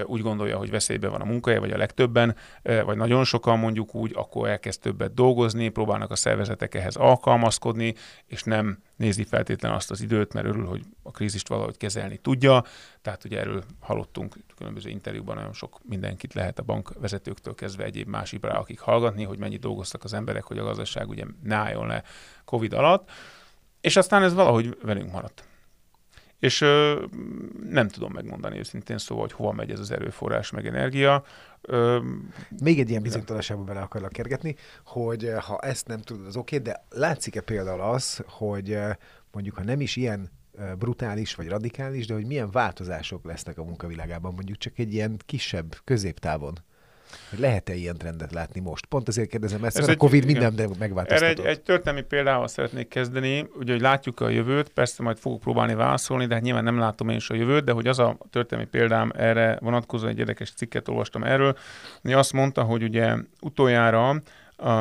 úgy 0.06 0.22
gondolja, 0.22 0.58
hogy 0.58 0.70
veszélyben 0.70 1.12
van 1.12 1.22
a 1.22 1.26
munkahelye, 1.26 1.60
vagy 1.60 1.72
a 1.72 1.78
legtöbben, 1.78 2.36
vagy 2.64 2.98
nagyon 2.98 3.24
sokan 3.24 3.60
mondjuk 3.60 3.96
úgy, 3.96 4.12
akkor 4.16 4.50
elkezd 4.50 4.82
többet 4.82 5.14
dolgozni, 5.14 5.70
próbálnak 5.70 6.12
a 6.12 6.16
szervezetek 6.16 6.76
ehhez 6.76 6.96
alkalmazkodni, 6.96 7.96
és 8.26 8.44
nem 8.44 8.78
nézi 8.96 9.24
feltétlen 9.24 9.72
azt 9.72 9.92
az 9.92 10.02
időt, 10.02 10.34
mert 10.34 10.46
örül, 10.46 10.66
hogy 10.66 10.82
a 11.04 11.12
krízist 11.12 11.48
valahogy 11.48 11.78
kezelni 11.78 12.18
tudja. 12.18 12.64
Tehát 13.02 13.24
ugye 13.24 13.40
erről 13.40 13.64
hallottunk 13.80 14.36
különböző 14.58 14.90
interjúban, 14.90 15.36
nagyon 15.36 15.54
sok 15.54 15.80
mindenkit 15.84 16.34
lehet 16.34 16.60
a 16.60 16.64
bankvezetőktől 16.64 17.56
kezdve 17.56 17.84
egyéb 17.84 18.08
más 18.08 18.32
ipará, 18.32 18.58
akik 18.58 18.80
hallgatni, 18.80 19.24
hogy 19.24 19.40
mennyit 19.40 19.60
dolgoztak 19.60 20.04
az 20.04 20.14
emberek, 20.14 20.44
hogy 20.44 20.58
a 20.58 20.64
gazdaság 20.64 21.10
ugye 21.10 21.24
ne 21.44 21.56
álljon 21.56 21.88
le 21.88 22.04
Covid 22.46 22.74
alatt. 22.74 23.10
És 23.82 23.96
aztán 23.96 24.24
ez 24.24 24.34
valahogy 24.34 24.78
velünk 24.82 25.12
maradt. 25.12 25.44
És 26.40 26.62
ö, 26.62 27.06
nem 27.70 27.88
tudom 27.88 28.12
megmondani 28.14 28.58
őszintén 28.58 28.98
szóval, 28.98 29.24
hogy 29.24 29.34
hova 29.34 29.52
megy 29.52 29.72
ez 29.72 29.80
az 29.80 29.92
erőforrás, 29.92 30.52
meg 30.52 30.68
energia. 30.68 31.24
Ö, 31.62 32.00
Még 32.64 32.80
egy 32.80 32.90
ilyen 32.90 33.02
bizonytalanságba 33.02 33.64
bele 33.64 33.82
akarlak 33.82 34.12
kergetni, 34.12 34.56
hogy 34.86 35.32
ha 35.40 35.60
ezt 35.60 35.88
nem 35.88 36.02
tudod, 36.02 36.26
az 36.26 36.36
oké, 36.36 36.58
okay, 36.58 36.72
de 36.72 36.84
látszik-e 36.90 37.42
például 37.42 37.82
az, 37.82 38.24
hogy 38.28 38.78
mondjuk, 39.32 39.56
ha 39.56 39.64
nem 39.64 39.82
is 39.82 39.96
ilyen 39.96 40.30
brutális 40.78 41.36
vagy 41.36 41.48
radikális, 41.48 42.08
de 42.08 42.14
hogy 42.14 42.26
milyen 42.26 42.52
változások 42.52 43.26
lesznek 43.26 43.58
a 43.58 43.64
munkavilágában, 43.64 44.34
mondjuk 44.34 44.58
csak 44.58 44.80
egy 44.80 44.94
ilyen 44.94 45.20
kisebb, 45.26 45.76
középtávon? 45.84 46.58
Lehet-e 47.38 47.74
ilyen 47.74 47.98
trendet 47.98 48.34
látni 48.34 48.60
most? 48.60 48.86
Pont 48.86 49.08
azért 49.08 49.30
kérdezem 49.30 49.64
ezt, 49.64 49.78
Ez 49.78 49.86
mert 49.86 49.90
egy, 49.90 49.96
a 49.96 50.00
Covid 50.00 50.30
igen. 50.30 50.54
minden 50.54 50.76
megváltoztatott. 50.80 51.38
Erre 51.38 51.50
egy, 51.50 51.56
egy 51.58 51.62
történelmi 51.62 52.08
példával 52.08 52.48
szeretnék 52.48 52.88
kezdeni, 52.88 53.48
ugye, 53.60 53.72
hogy 53.72 53.82
látjuk 53.82 54.20
a 54.20 54.30
jövőt, 54.30 54.70
persze 54.70 55.04
majd 55.04 55.18
fogok 55.18 55.40
próbálni 55.40 55.74
válaszolni, 55.74 56.26
de 56.26 56.34
hát 56.34 56.44
nyilván 56.44 56.64
nem 56.64 56.80
látom 56.80 57.10
én 57.10 57.16
is 57.16 57.30
a 57.30 57.36
jövőt, 57.36 57.64
de 57.64 57.72
hogy 57.72 57.88
az 57.88 58.00
a 58.00 58.18
történelmi 58.30 58.70
példám 58.70 59.12
erre 59.16 59.58
vonatkozó 59.62 60.08
egy 60.08 60.20
érdekes 60.20 60.52
cikket 60.52 60.88
olvastam 60.88 61.24
erről, 61.24 61.58
hogy 62.02 62.14
azt 62.14 62.34
mondta, 62.34 62.64
hogy 62.64 62.84
ugye 62.84 63.16
utoljára 63.42 64.22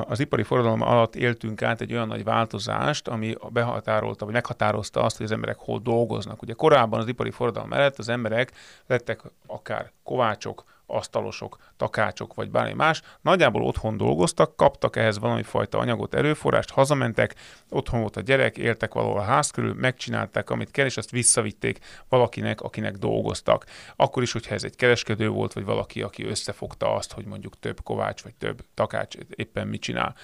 az 0.06 0.20
ipari 0.20 0.42
forradalom 0.42 0.80
alatt 0.80 1.16
éltünk 1.16 1.62
át 1.62 1.80
egy 1.80 1.92
olyan 1.92 2.08
nagy 2.08 2.24
változást, 2.24 3.08
ami 3.08 3.34
behatárolta, 3.48 4.24
vagy 4.24 4.34
meghatározta 4.34 5.02
azt, 5.02 5.16
hogy 5.16 5.26
az 5.26 5.32
emberek 5.32 5.56
hol 5.58 5.78
dolgoznak. 5.78 6.42
Ugye 6.42 6.52
korábban 6.52 7.00
az 7.00 7.08
ipari 7.08 7.30
forradalom 7.30 7.68
mellett 7.68 7.98
az 7.98 8.08
emberek 8.08 8.52
lettek 8.86 9.22
akár 9.46 9.90
kovácsok, 10.02 10.64
asztalosok, 10.86 11.56
takácsok 11.76 12.34
vagy 12.34 12.50
bármi 12.50 12.72
más, 12.72 13.02
nagyjából 13.20 13.62
otthon 13.62 13.96
dolgoztak, 13.96 14.56
kaptak 14.56 14.96
ehhez 14.96 15.18
valami 15.18 15.42
fajta 15.42 15.78
anyagot, 15.78 16.14
erőforrást, 16.14 16.70
hazamentek, 16.70 17.34
otthon 17.70 18.00
volt 18.00 18.16
a 18.16 18.20
gyerek, 18.20 18.58
éltek 18.58 18.94
valahol 18.94 19.18
a 19.18 19.22
ház 19.22 19.50
körül, 19.50 19.74
megcsinálták, 19.74 20.50
amit 20.50 20.70
kell, 20.70 20.86
és 20.86 20.96
azt 20.96 21.10
visszavitték 21.10 21.78
valakinek, 22.08 22.60
akinek 22.60 22.96
dolgoztak. 22.96 23.64
Akkor 23.96 24.22
is, 24.22 24.32
hogyha 24.32 24.54
ez 24.54 24.64
egy 24.64 24.76
kereskedő 24.76 25.28
volt, 25.28 25.52
vagy 25.52 25.64
valaki, 25.64 26.02
aki 26.02 26.24
összefogta 26.24 26.94
azt, 26.94 27.12
hogy 27.12 27.24
mondjuk 27.24 27.58
több 27.58 27.82
kovács, 27.82 28.22
vagy 28.22 28.34
több 28.34 28.64
takács 28.74 29.16
éppen 29.34 29.66
mit 29.66 29.80
csinál. 29.80 30.14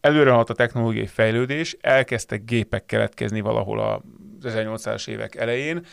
Előre 0.00 0.34
a 0.34 0.44
technológiai 0.44 1.06
fejlődés, 1.06 1.76
elkezdtek 1.80 2.44
gépek 2.44 2.86
keletkezni 2.86 3.40
valahol 3.40 3.80
a 3.80 4.02
1800-as 4.42 5.08
évek 5.08 5.34
elején, 5.34 5.86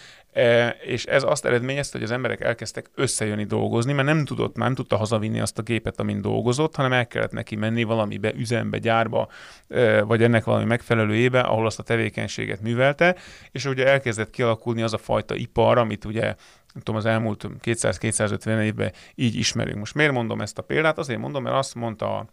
és 0.86 1.06
ez 1.06 1.24
azt 1.24 1.46
eredményezte, 1.46 1.98
hogy 1.98 2.08
az 2.08 2.14
emberek 2.14 2.42
elkezdtek 2.42 2.90
összejönni 2.96 3.44
dolgozni, 3.44 3.94
mert 3.94 4.08
nem 4.08 4.26
tudott, 4.26 4.56
nem 4.56 4.76
tudta 4.76 4.98
hazavinni 4.98 5.40
azt 5.40 5.58
a 5.58 5.62
gépet, 5.62 6.00
amin 6.00 6.22
dolgozott, 6.22 6.76
hanem 6.76 6.94
el 6.94 7.08
kellett 7.08 7.32
neki 7.32 7.56
menni 7.56 7.84
valamibe, 7.84 8.34
üzembe, 8.34 8.78
gyárba, 8.78 9.30
e, 9.68 10.02
vagy 10.02 10.24
ennek 10.24 10.44
valami 10.44 10.66
megfelelőjébe, 10.66 11.40
ahol 11.40 11.66
azt 11.66 11.80
a 11.80 11.84
tevékenységet 11.84 12.62
művelte, 12.62 13.16
és 13.52 13.66
ugye 13.66 13.88
elkezdett 13.88 14.30
kialakulni 14.30 14.82
az 14.82 14.94
a 14.94 14.98
fajta 14.98 15.36
ipar, 15.36 15.78
amit 15.78 16.06
ugye 16.06 16.36
nem 16.74 16.84
tudom, 16.84 16.96
az 16.96 17.06
elmúlt 17.06 17.48
200-250 17.64 18.62
évben 18.62 18.92
így 19.16 19.36
ismerünk. 19.36 19.78
Most 19.78 19.94
miért 19.94 20.12
mondom 20.12 20.42
ezt 20.42 20.58
a 20.58 20.62
példát? 20.62 20.98
Azért 20.98 21.20
mondom, 21.20 21.44
mert 21.44 21.56
azt 21.56 21.76
mondta 21.76 22.28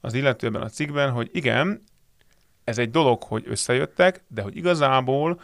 az 0.00 0.14
illetőben 0.14 0.62
a 0.62 0.68
cikkben, 0.68 1.10
hogy 1.10 1.30
igen, 1.32 1.82
ez 2.64 2.78
egy 2.78 2.90
dolog, 2.90 3.22
hogy 3.22 3.44
összejöttek, 3.46 4.24
de 4.28 4.42
hogy 4.42 4.56
igazából 4.56 5.40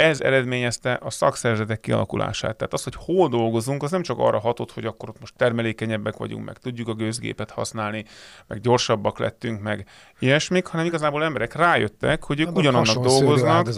ez 0.00 0.20
eredményezte 0.20 0.98
a 1.02 1.10
szakszervezetek 1.10 1.80
kialakulását. 1.80 2.56
Tehát 2.56 2.72
az, 2.72 2.82
hogy 2.82 2.94
hol 2.96 3.28
dolgozunk, 3.28 3.82
az 3.82 3.90
nem 3.90 4.02
csak 4.02 4.18
arra 4.18 4.38
hatott, 4.38 4.72
hogy 4.72 4.84
akkor 4.84 5.08
ott 5.08 5.20
most 5.20 5.34
termelékenyebbek 5.36 6.16
vagyunk, 6.16 6.44
meg 6.44 6.58
tudjuk 6.58 6.88
a 6.88 6.94
gőzgépet 6.94 7.50
használni, 7.50 8.04
meg 8.46 8.60
gyorsabbak 8.60 9.18
lettünk, 9.18 9.62
meg 9.62 9.86
ilyesmik, 10.18 10.66
hanem 10.66 10.86
igazából 10.86 11.24
emberek 11.24 11.54
rájöttek, 11.54 12.24
hogy 12.24 12.40
ők 12.40 12.56
ugyanannak 12.56 12.98
dolgoznak, 12.98 13.68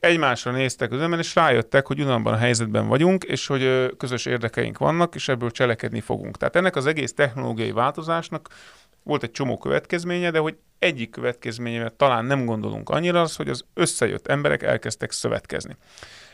egymásra 0.00 0.50
néztek 0.50 0.92
az 0.92 1.00
ember, 1.00 1.18
és 1.18 1.34
rájöttek, 1.34 1.86
hogy 1.86 2.00
ugyanabban 2.00 2.32
a 2.32 2.36
helyzetben 2.36 2.88
vagyunk, 2.88 3.24
és 3.24 3.46
hogy 3.46 3.94
közös 3.96 4.26
érdekeink 4.26 4.78
vannak, 4.78 5.14
és 5.14 5.28
ebből 5.28 5.50
cselekedni 5.50 6.00
fogunk. 6.00 6.36
Tehát 6.36 6.56
ennek 6.56 6.76
az 6.76 6.86
egész 6.86 7.14
technológiai 7.14 7.72
változásnak 7.72 8.48
volt 9.08 9.22
egy 9.22 9.30
csomó 9.30 9.58
következménye, 9.58 10.30
de 10.30 10.38
hogy 10.38 10.56
egyik 10.78 11.10
következménye, 11.10 11.88
talán 11.88 12.24
nem 12.24 12.44
gondolunk 12.44 12.88
annyira, 12.88 13.20
az, 13.20 13.36
hogy 13.36 13.48
az 13.48 13.64
összejött 13.74 14.26
emberek 14.26 14.62
elkezdtek 14.62 15.10
szövetkezni. 15.10 15.76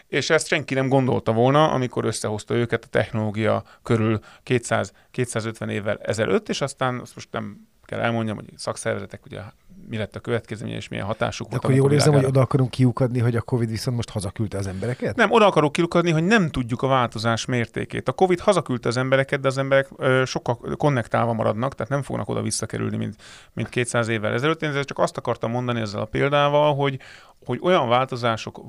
És 0.08 0.30
ezt 0.30 0.46
senki 0.46 0.74
nem 0.74 0.88
gondolta 0.88 1.32
volna, 1.32 1.70
amikor 1.70 2.04
összehozta 2.04 2.54
őket 2.54 2.84
a 2.84 2.88
technológia 2.88 3.64
körül 3.82 4.18
200-250 4.44 5.70
évvel 5.70 5.98
ezelőtt, 5.98 6.48
és 6.48 6.60
aztán 6.60 7.00
azt 7.00 7.14
most 7.14 7.28
nem 7.30 7.68
kell 7.84 8.00
elmondjam, 8.00 8.36
hogy 8.36 8.48
szakszervezetek 8.56 9.24
ugye 9.24 9.40
mi 9.88 9.96
lett 9.96 10.16
a 10.16 10.20
következménye, 10.20 10.76
és 10.76 10.88
milyen 10.88 11.06
hatásuk 11.06 11.50
volt. 11.50 11.64
Akkor 11.64 11.76
jól 11.76 11.92
érzem, 11.92 12.12
hogy 12.12 12.24
oda 12.24 12.40
akarunk 12.40 12.70
kiukadni, 12.70 13.18
hogy 13.18 13.36
a 13.36 13.40
Covid 13.40 13.68
viszont 13.68 13.96
most 13.96 14.10
hazaküldte 14.10 14.58
az 14.58 14.66
embereket? 14.66 15.16
Nem, 15.16 15.30
oda 15.30 15.46
akarok 15.46 15.72
kiukadni, 15.72 16.10
hogy 16.10 16.24
nem 16.24 16.50
tudjuk 16.50 16.82
a 16.82 16.86
változás 16.86 17.44
mértékét. 17.44 18.08
A 18.08 18.12
Covid 18.12 18.40
hazaküldte 18.40 18.88
az 18.88 18.96
embereket, 18.96 19.40
de 19.40 19.48
az 19.48 19.58
emberek 19.58 19.88
ö, 19.96 20.22
sokkal 20.24 20.58
konnektálva 20.76 21.32
maradnak, 21.32 21.74
tehát 21.74 21.92
nem 21.92 22.02
fognak 22.02 22.28
oda 22.28 22.42
visszakerülni, 22.42 22.96
mint, 22.96 23.16
mint 23.52 23.68
200 23.68 24.08
évvel 24.08 24.32
ezelőtt. 24.32 24.62
Én 24.62 24.82
csak 24.82 24.98
azt 24.98 25.16
akartam 25.16 25.50
mondani 25.50 25.80
ezzel 25.80 26.00
a 26.00 26.04
példával, 26.04 26.74
hogy, 26.74 26.98
hogy 27.44 27.58
olyan 27.62 27.88
változások, 27.88 28.60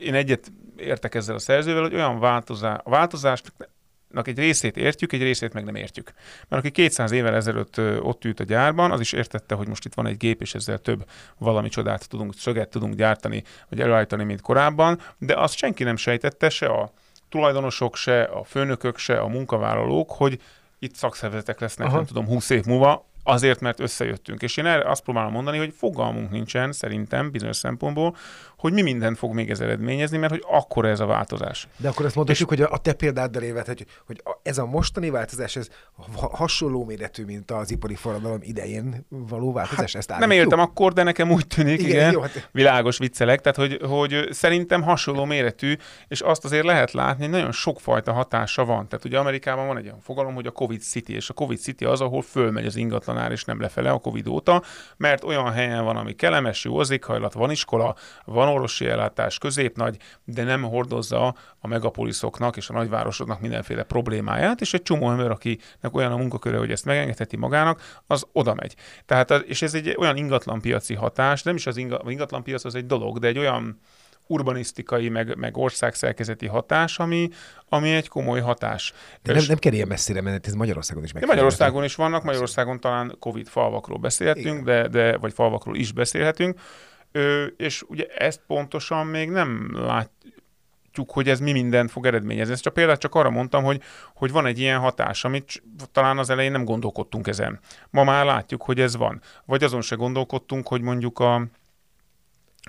én 0.00 0.14
egyet 0.14 0.52
értek 0.76 1.14
ezzel 1.14 1.34
a 1.34 1.38
szerzővel, 1.38 1.82
hogy 1.82 1.94
olyan 1.94 2.18
változás, 2.18 2.78
a 2.84 2.90
változást 2.90 3.52
egy 4.14 4.38
részét 4.38 4.76
értjük, 4.76 5.12
egy 5.12 5.22
részét 5.22 5.52
meg 5.52 5.64
nem 5.64 5.74
értjük. 5.74 6.12
Mert 6.48 6.62
aki 6.62 6.70
200 6.70 7.10
évvel 7.10 7.34
ezelőtt 7.34 7.80
ott 8.00 8.24
ült 8.24 8.40
a 8.40 8.44
gyárban, 8.44 8.90
az 8.90 9.00
is 9.00 9.12
értette, 9.12 9.54
hogy 9.54 9.68
most 9.68 9.84
itt 9.84 9.94
van 9.94 10.06
egy 10.06 10.16
gép, 10.16 10.40
és 10.40 10.54
ezzel 10.54 10.78
több 10.78 11.04
valami 11.38 11.68
csodát 11.68 12.08
tudunk, 12.08 12.34
szöget 12.34 12.68
tudunk 12.68 12.94
gyártani, 12.94 13.42
vagy 13.68 13.80
előállítani, 13.80 14.24
mint 14.24 14.40
korábban, 14.40 15.00
de 15.18 15.34
azt 15.34 15.56
senki 15.56 15.84
nem 15.84 15.96
sejtette, 15.96 16.48
se 16.48 16.66
a 16.66 16.92
tulajdonosok, 17.28 17.96
se 17.96 18.22
a 18.22 18.44
főnökök, 18.44 18.98
se 18.98 19.18
a 19.18 19.28
munkavállalók, 19.28 20.10
hogy 20.10 20.40
itt 20.78 20.94
szakszervezetek 20.94 21.60
lesznek, 21.60 21.86
Aha. 21.86 21.96
nem 21.96 22.06
tudom, 22.06 22.26
20 22.26 22.50
év 22.50 22.64
múlva, 22.64 23.06
azért, 23.22 23.60
mert 23.60 23.80
összejöttünk. 23.80 24.42
És 24.42 24.56
én 24.56 24.66
erre 24.66 24.90
azt 24.90 25.02
próbálom 25.02 25.32
mondani, 25.32 25.58
hogy 25.58 25.74
fogalmunk 25.76 26.30
nincsen, 26.30 26.72
szerintem, 26.72 27.30
bizonyos 27.30 27.56
szempontból, 27.56 28.16
hogy 28.56 28.72
mi 28.72 28.82
mindent 28.82 29.18
fog 29.18 29.34
még 29.34 29.50
ez 29.50 29.60
eredményezni, 29.60 30.18
mert 30.18 30.32
hogy 30.32 30.44
akkor 30.50 30.84
ez 30.84 31.00
a 31.00 31.06
változás. 31.06 31.68
De 31.76 31.88
akkor 31.88 32.06
ezt 32.06 32.14
mondhatjuk, 32.14 32.52
és... 32.52 32.58
hogy 32.58 32.68
a 32.70 32.78
te 32.78 32.92
példáddal 32.92 33.42
évet, 33.42 33.66
hogy, 33.66 33.86
hogy 34.06 34.22
ez 34.42 34.58
a 34.58 34.66
mostani 34.66 35.10
változás, 35.10 35.56
ez 35.56 35.68
hasonló 36.30 36.84
méretű, 36.84 37.24
mint 37.24 37.50
az 37.50 37.70
ipari 37.70 37.94
forradalom 37.94 38.38
idején 38.42 39.06
való 39.08 39.52
változás. 39.52 39.92
Hát, 39.92 40.10
ezt 40.10 40.18
nem 40.18 40.30
értem 40.30 40.60
akkor, 40.60 40.92
de 40.92 41.02
nekem 41.02 41.30
úgy 41.30 41.46
tűnik, 41.46 41.80
igen, 41.80 41.90
igen 41.90 42.12
jó, 42.12 42.20
hát... 42.20 42.48
világos 42.52 42.98
viccelek, 42.98 43.40
tehát 43.40 43.56
hogy, 43.56 43.80
hogy 43.88 44.28
szerintem 44.30 44.82
hasonló 44.82 45.24
méretű, 45.24 45.76
és 46.08 46.20
azt 46.20 46.44
azért 46.44 46.64
lehet 46.64 46.92
látni, 46.92 47.22
hogy 47.22 47.32
nagyon 47.32 47.52
sokfajta 47.52 48.12
hatása 48.12 48.64
van. 48.64 48.88
Tehát 48.88 49.04
ugye 49.04 49.18
Amerikában 49.18 49.66
van 49.66 49.78
egy 49.78 49.84
olyan 49.84 50.00
fogalom, 50.00 50.34
hogy 50.34 50.46
a 50.46 50.50
Covid 50.50 50.80
City, 50.80 51.14
és 51.14 51.30
a 51.30 51.34
Covid 51.34 51.58
City 51.58 51.84
az, 51.84 52.00
ahol 52.00 52.22
fölmegy 52.22 52.66
az 52.66 52.76
ingatlanár, 52.76 53.30
és 53.30 53.44
nem 53.44 53.60
lefele 53.60 53.90
a 53.90 53.98
Covid 53.98 54.26
óta, 54.26 54.62
mert 54.96 55.24
olyan 55.24 55.52
helyen 55.52 55.84
van, 55.84 55.96
ami 55.96 56.12
kellemes, 56.12 56.64
jó 56.64 56.78
az 56.78 56.90
éghajlat, 56.90 57.32
van 57.32 57.50
iskola, 57.50 57.94
van 58.24 58.48
orvosi 58.56 58.86
ellátás 58.86 59.38
középnagy, 59.38 59.96
de 60.24 60.42
nem 60.42 60.62
hordozza 60.62 61.34
a 61.58 61.66
megapoliszoknak 61.66 62.56
és 62.56 62.68
a 62.68 62.72
nagyvárosoknak 62.72 63.40
mindenféle 63.40 63.82
problémáját, 63.82 64.60
és 64.60 64.74
egy 64.74 64.82
csomó 64.82 65.10
ember, 65.10 65.30
akinek 65.30 65.94
olyan 65.94 66.12
a 66.12 66.16
munkaköre, 66.16 66.58
hogy 66.58 66.70
ezt 66.70 66.84
megengedheti 66.84 67.36
magának, 67.36 68.02
az 68.06 68.26
oda 68.32 68.54
megy. 68.54 68.74
Tehát, 69.06 69.30
és 69.30 69.62
ez 69.62 69.74
egy 69.74 69.94
olyan 69.98 70.16
ingatlan 70.16 70.60
piaci 70.60 70.94
hatás, 70.94 71.42
nem 71.42 71.54
is 71.54 71.66
az 71.66 71.76
ingatlan 71.76 72.42
piac 72.42 72.64
az 72.64 72.74
egy 72.74 72.86
dolog, 72.86 73.18
de 73.18 73.26
egy 73.26 73.38
olyan 73.38 73.80
urbanisztikai, 74.26 75.08
meg, 75.08 75.36
meg 75.36 75.56
országszerkezeti 75.56 76.46
hatás, 76.46 76.98
ami, 76.98 77.28
ami 77.68 77.94
egy 77.94 78.08
komoly 78.08 78.40
hatás. 78.40 78.92
De 79.22 79.32
nem, 79.32 79.44
nem 79.48 79.56
kell 79.56 79.72
ilyen 79.72 79.88
messzire 79.88 80.20
menni, 80.20 80.38
ez 80.42 80.54
Magyarországon 80.54 81.04
is 81.04 81.12
meg. 81.12 81.26
Magyarországon 81.26 81.84
is 81.84 81.94
vannak, 81.94 82.22
Magyarországon 82.22 82.80
talán 82.80 83.16
Covid 83.18 83.48
falvakról 83.48 83.98
beszélhetünk, 83.98 84.64
de, 84.64 84.88
de, 84.88 85.16
vagy 85.16 85.32
falvakról 85.32 85.76
is 85.76 85.92
beszélhetünk, 85.92 86.60
Ö, 87.12 87.44
és 87.44 87.82
ugye 87.82 88.06
ezt 88.06 88.40
pontosan 88.46 89.06
még 89.06 89.30
nem 89.30 89.70
látjuk, 89.72 91.10
hogy 91.10 91.28
ez 91.28 91.40
mi 91.40 91.52
mindent 91.52 91.90
fog 91.90 92.06
eredményezni. 92.06 92.52
Ezt 92.52 92.62
csak 92.62 92.74
például 92.74 92.96
csak 92.96 93.14
arra 93.14 93.30
mondtam, 93.30 93.64
hogy, 93.64 93.82
hogy 94.14 94.30
van 94.30 94.46
egy 94.46 94.58
ilyen 94.58 94.78
hatás, 94.78 95.24
amit 95.24 95.62
talán 95.92 96.18
az 96.18 96.30
elején 96.30 96.52
nem 96.52 96.64
gondolkodtunk 96.64 97.26
ezen. 97.26 97.60
Ma 97.90 98.04
már 98.04 98.24
látjuk, 98.24 98.62
hogy 98.62 98.80
ez 98.80 98.96
van. 98.96 99.20
Vagy 99.44 99.64
azon 99.64 99.80
se 99.80 99.94
gondolkodtunk, 99.94 100.68
hogy 100.68 100.80
mondjuk 100.80 101.18
a, 101.18 101.34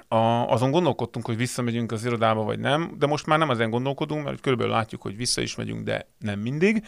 a, 0.07 0.17
azon 0.51 0.71
gondolkodtunk, 0.71 1.25
hogy 1.25 1.37
visszamegyünk 1.37 1.91
az 1.91 2.05
irodába, 2.05 2.43
vagy 2.43 2.59
nem, 2.59 2.95
de 2.97 3.05
most 3.05 3.25
már 3.25 3.39
nem 3.39 3.49
ezen 3.49 3.69
gondolkodunk, 3.69 4.23
mert 4.23 4.41
körülbelül 4.41 4.73
látjuk, 4.73 5.01
hogy 5.01 5.17
vissza 5.17 5.41
is 5.41 5.55
megyünk, 5.55 5.83
de 5.83 6.07
nem 6.19 6.39
mindig. 6.39 6.85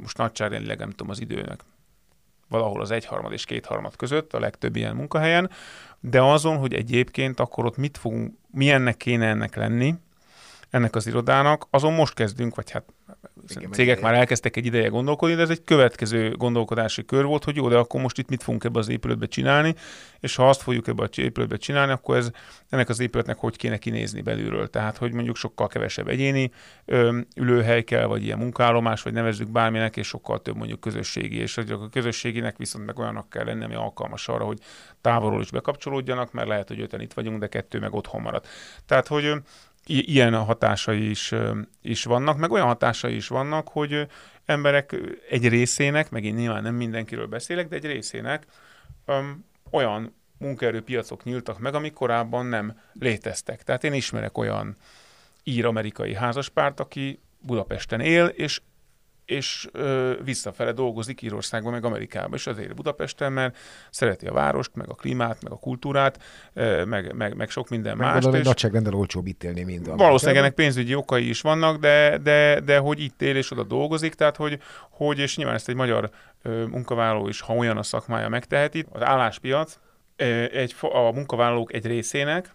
Most 0.00 0.16
nagyságrendileg 0.16 0.78
nem 0.78 0.90
tudom 0.90 1.10
az 1.10 1.20
időnek 1.20 1.60
valahol 2.54 2.80
az 2.80 2.90
egyharmad 2.90 3.32
és 3.32 3.44
kétharmad 3.44 3.96
között 3.96 4.32
a 4.32 4.40
legtöbb 4.40 4.76
ilyen 4.76 4.96
munkahelyen, 4.96 5.50
de 6.00 6.22
azon, 6.22 6.56
hogy 6.56 6.74
egyébként 6.74 7.40
akkor 7.40 7.64
ott 7.64 7.76
mit 7.76 7.98
fogunk, 7.98 8.34
milyennek 8.50 8.96
kéne 8.96 9.26
ennek 9.26 9.56
lenni, 9.56 9.94
ennek 10.70 10.94
az 10.94 11.06
irodának, 11.06 11.66
azon 11.70 11.92
most 11.92 12.14
kezdünk, 12.14 12.54
vagy 12.54 12.70
hát 12.70 12.84
igen, 13.56 13.72
cégek 13.72 14.00
már 14.00 14.14
elkezdtek 14.14 14.56
egy 14.56 14.66
ideje 14.66 14.88
gondolkodni, 14.88 15.34
de 15.34 15.42
ez 15.42 15.50
egy 15.50 15.64
következő 15.64 16.30
gondolkodási 16.30 17.04
kör 17.04 17.24
volt, 17.24 17.44
hogy 17.44 17.56
jó, 17.56 17.68
de 17.68 17.76
akkor 17.76 18.00
most 18.00 18.18
itt 18.18 18.28
mit 18.28 18.42
fogunk 18.42 18.64
ebbe 18.64 18.78
az 18.78 18.88
épületbe 18.88 19.26
csinálni, 19.26 19.74
és 20.20 20.34
ha 20.34 20.48
azt 20.48 20.62
fogjuk 20.62 20.88
ebbe 20.88 21.02
az 21.02 21.18
épületbe 21.18 21.56
csinálni, 21.56 21.92
akkor 21.92 22.16
ez 22.16 22.30
ennek 22.68 22.88
az 22.88 23.00
épületnek 23.00 23.38
hogy 23.38 23.56
kéne 23.56 23.78
kinézni 23.78 24.20
belülről. 24.20 24.70
Tehát, 24.70 24.96
hogy 24.96 25.12
mondjuk 25.12 25.36
sokkal 25.36 25.66
kevesebb 25.66 26.08
egyéni 26.08 26.50
ö, 26.84 27.18
ülőhely 27.36 27.82
kell, 27.82 28.06
vagy 28.06 28.24
ilyen 28.24 28.38
munkállomás, 28.38 29.02
vagy 29.02 29.12
nevezzük 29.12 29.48
bárminek, 29.48 29.96
és 29.96 30.06
sokkal 30.06 30.42
több 30.42 30.56
mondjuk 30.56 30.80
közösségi, 30.80 31.36
és 31.36 31.56
a 31.58 31.88
közösséginek 31.90 32.56
viszont 32.56 32.86
meg 32.86 32.98
olyannak 32.98 33.30
kell 33.30 33.44
lenni, 33.44 33.64
ami 33.64 33.74
alkalmas 33.74 34.28
arra, 34.28 34.44
hogy 34.44 34.58
távolról 35.00 35.40
is 35.40 35.50
bekapcsolódjanak, 35.50 36.32
mert 36.32 36.48
lehet, 36.48 36.68
hogy 36.68 36.80
öten 36.80 37.00
itt 37.00 37.12
vagyunk, 37.12 37.38
de 37.38 37.46
kettő 37.46 37.78
meg 37.78 37.94
otthon 37.94 38.20
marad. 38.20 38.44
Tehát, 38.86 39.06
hogy 39.06 39.34
ilyen 39.86 40.34
hatásai 40.34 41.10
is, 41.10 41.34
is 41.82 42.04
vannak, 42.04 42.38
meg 42.38 42.50
olyan 42.50 42.66
hatásai 42.66 43.14
is 43.14 43.28
vannak, 43.28 43.68
hogy 43.68 44.06
emberek 44.44 44.96
egy 45.30 45.48
részének, 45.48 46.10
megint 46.10 46.38
nyilván 46.38 46.62
nem 46.62 46.74
mindenkiről 46.74 47.26
beszélek, 47.26 47.68
de 47.68 47.76
egy 47.76 47.86
részének 47.86 48.46
um, 49.06 49.44
olyan 49.70 50.14
munkaerőpiacok 50.38 51.24
nyíltak 51.24 51.58
meg, 51.58 51.74
amik 51.74 51.92
korábban 51.92 52.46
nem 52.46 52.80
léteztek. 52.92 53.62
Tehát 53.62 53.84
én 53.84 53.92
ismerek 53.92 54.38
olyan 54.38 54.76
ír-amerikai 55.42 56.14
házaspárt, 56.14 56.80
aki 56.80 57.20
Budapesten 57.38 58.00
él, 58.00 58.26
és 58.26 58.60
és 59.24 59.68
ö, 59.72 60.12
visszafele 60.24 60.72
dolgozik 60.72 61.22
Írországban, 61.22 61.72
meg 61.72 61.84
Amerikában, 61.84 62.32
és 62.34 62.46
azért 62.46 62.74
Budapesten, 62.74 63.32
mert 63.32 63.56
szereti 63.90 64.26
a 64.26 64.32
várost, 64.32 64.70
meg 64.74 64.88
a 64.88 64.94
klímát, 64.94 65.42
meg 65.42 65.52
a 65.52 65.56
kultúrát, 65.56 66.22
ö, 66.52 66.84
meg, 66.84 67.14
meg, 67.14 67.36
meg 67.36 67.50
sok 67.50 67.68
minden 67.68 67.96
meg 67.96 68.06
mást. 68.06 68.30
Meg 68.30 68.44
nagyságrendel 68.44 68.94
olcsóbb 68.94 69.26
itt 69.26 69.44
élni, 69.44 69.62
mint 69.62 69.86
Valószínűleg 69.86 70.40
ennek 70.40 70.54
pénzügyi 70.54 70.94
okai 70.94 71.28
is 71.28 71.40
vannak, 71.40 71.76
de, 71.76 72.18
de, 72.18 72.60
de 72.60 72.78
hogy 72.78 73.00
itt 73.00 73.22
él 73.22 73.36
és 73.36 73.50
oda 73.50 73.62
dolgozik, 73.62 74.14
tehát 74.14 74.36
hogy, 74.36 74.58
hogy 74.90 75.18
és 75.18 75.36
nyilván 75.36 75.54
ezt 75.54 75.68
egy 75.68 75.74
magyar 75.74 76.10
ö, 76.42 76.66
munkavállaló 76.66 77.28
is, 77.28 77.40
ha 77.40 77.54
olyan 77.54 77.76
a 77.76 77.82
szakmája 77.82 78.28
megteheti, 78.28 78.86
az 78.92 79.02
álláspiac 79.02 79.78
egy, 80.52 80.74
a 80.80 81.12
munkavállalók 81.12 81.72
egy 81.72 81.86
részének, 81.86 82.54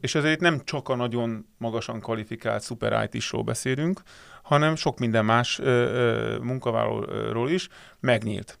és 0.00 0.14
ezért 0.14 0.40
nem 0.40 0.60
csak 0.64 0.88
a 0.88 0.94
nagyon 0.94 1.46
magasan 1.58 2.00
kvalifikált 2.00 2.62
szuper 2.62 3.08
IT-sról 3.12 3.42
beszélünk, 3.42 4.02
hanem 4.42 4.76
sok 4.76 4.98
minden 4.98 5.24
más 5.24 5.58
ö, 5.58 5.64
ö, 5.64 6.38
munkavállalóról 6.38 7.50
is 7.50 7.68
megnyílt. 8.00 8.58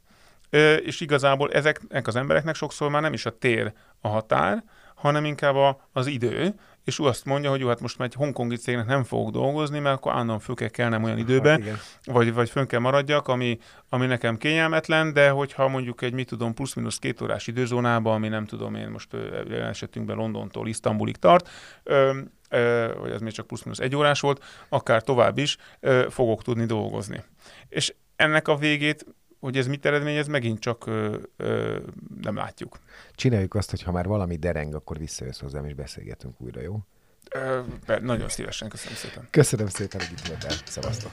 Ö, 0.50 0.74
és 0.74 1.00
igazából 1.00 1.52
ezeknek 1.52 2.06
az 2.06 2.16
embereknek 2.16 2.54
sokszor 2.54 2.90
már 2.90 3.02
nem 3.02 3.12
is 3.12 3.26
a 3.26 3.38
tér 3.38 3.72
a 4.00 4.08
határ, 4.08 4.64
hanem 5.00 5.24
inkább 5.24 5.54
a, 5.54 5.88
az 5.92 6.06
idő, 6.06 6.54
és 6.84 6.98
ő 6.98 7.04
azt 7.04 7.24
mondja, 7.24 7.50
hogy 7.50 7.60
jó, 7.60 7.68
hát 7.68 7.80
most 7.80 7.98
már 7.98 8.08
egy 8.08 8.14
hongkongi 8.14 8.56
cégnek 8.56 8.86
nem 8.86 9.04
fogok 9.04 9.30
dolgozni, 9.30 9.78
mert 9.78 9.96
akkor 9.96 10.12
állandóan 10.12 10.38
föl 10.38 10.54
kell 10.54 10.68
kelnem 10.68 11.04
olyan 11.04 11.18
időbe, 11.18 11.50
hát, 11.50 12.00
vagy, 12.04 12.34
vagy 12.34 12.50
fönn 12.50 12.66
kell 12.66 12.80
maradjak, 12.80 13.28
ami, 13.28 13.58
ami 13.88 14.06
nekem 14.06 14.36
kényelmetlen, 14.36 15.12
de 15.12 15.30
hogyha 15.30 15.68
mondjuk 15.68 16.02
egy, 16.02 16.12
mit 16.12 16.28
tudom, 16.28 16.54
plusz-minusz 16.54 16.98
két 16.98 17.20
órás 17.20 17.46
időzónában, 17.46 18.14
ami 18.14 18.28
nem 18.28 18.46
tudom 18.46 18.74
én 18.74 18.88
most 18.88 19.14
esetünkben 19.50 20.16
Londontól 20.16 20.68
Isztambulig 20.68 21.16
tart, 21.16 21.48
ö, 21.82 22.18
ö, 22.50 22.92
vagy 23.00 23.10
ez 23.10 23.20
még 23.20 23.32
csak 23.32 23.46
plusz-minusz 23.46 23.78
egy 23.78 23.96
órás 23.96 24.20
volt, 24.20 24.44
akár 24.68 25.02
tovább 25.02 25.38
is 25.38 25.56
ö, 25.80 26.06
fogok 26.10 26.42
tudni 26.42 26.64
dolgozni. 26.64 27.22
És 27.68 27.94
ennek 28.16 28.48
a 28.48 28.56
végét 28.56 29.06
hogy 29.40 29.56
ez 29.56 29.66
mit 29.66 29.86
eredményez, 29.86 30.26
megint 30.26 30.58
csak 30.58 30.86
ö, 30.86 31.16
ö, 31.36 31.78
nem 32.20 32.34
látjuk. 32.34 32.78
Csináljuk 33.14 33.54
azt, 33.54 33.70
hogy 33.70 33.82
ha 33.82 33.92
már 33.92 34.06
valami 34.06 34.36
dereng, 34.36 34.74
akkor 34.74 34.98
visszajössz 34.98 35.40
hozzám, 35.40 35.64
és 35.64 35.74
beszélgetünk 35.74 36.40
újra, 36.40 36.60
jó? 36.60 36.78
Ö, 37.30 37.60
nagyon 38.00 38.28
szívesen, 38.28 38.68
köszönöm 38.68 38.96
szépen. 38.96 39.28
Köszönöm 39.30 39.66
szépen, 39.66 40.00
hogy 40.00 40.18
itt 40.18 40.26
voltál. 40.26 40.52
Szevasztok. 40.64 41.12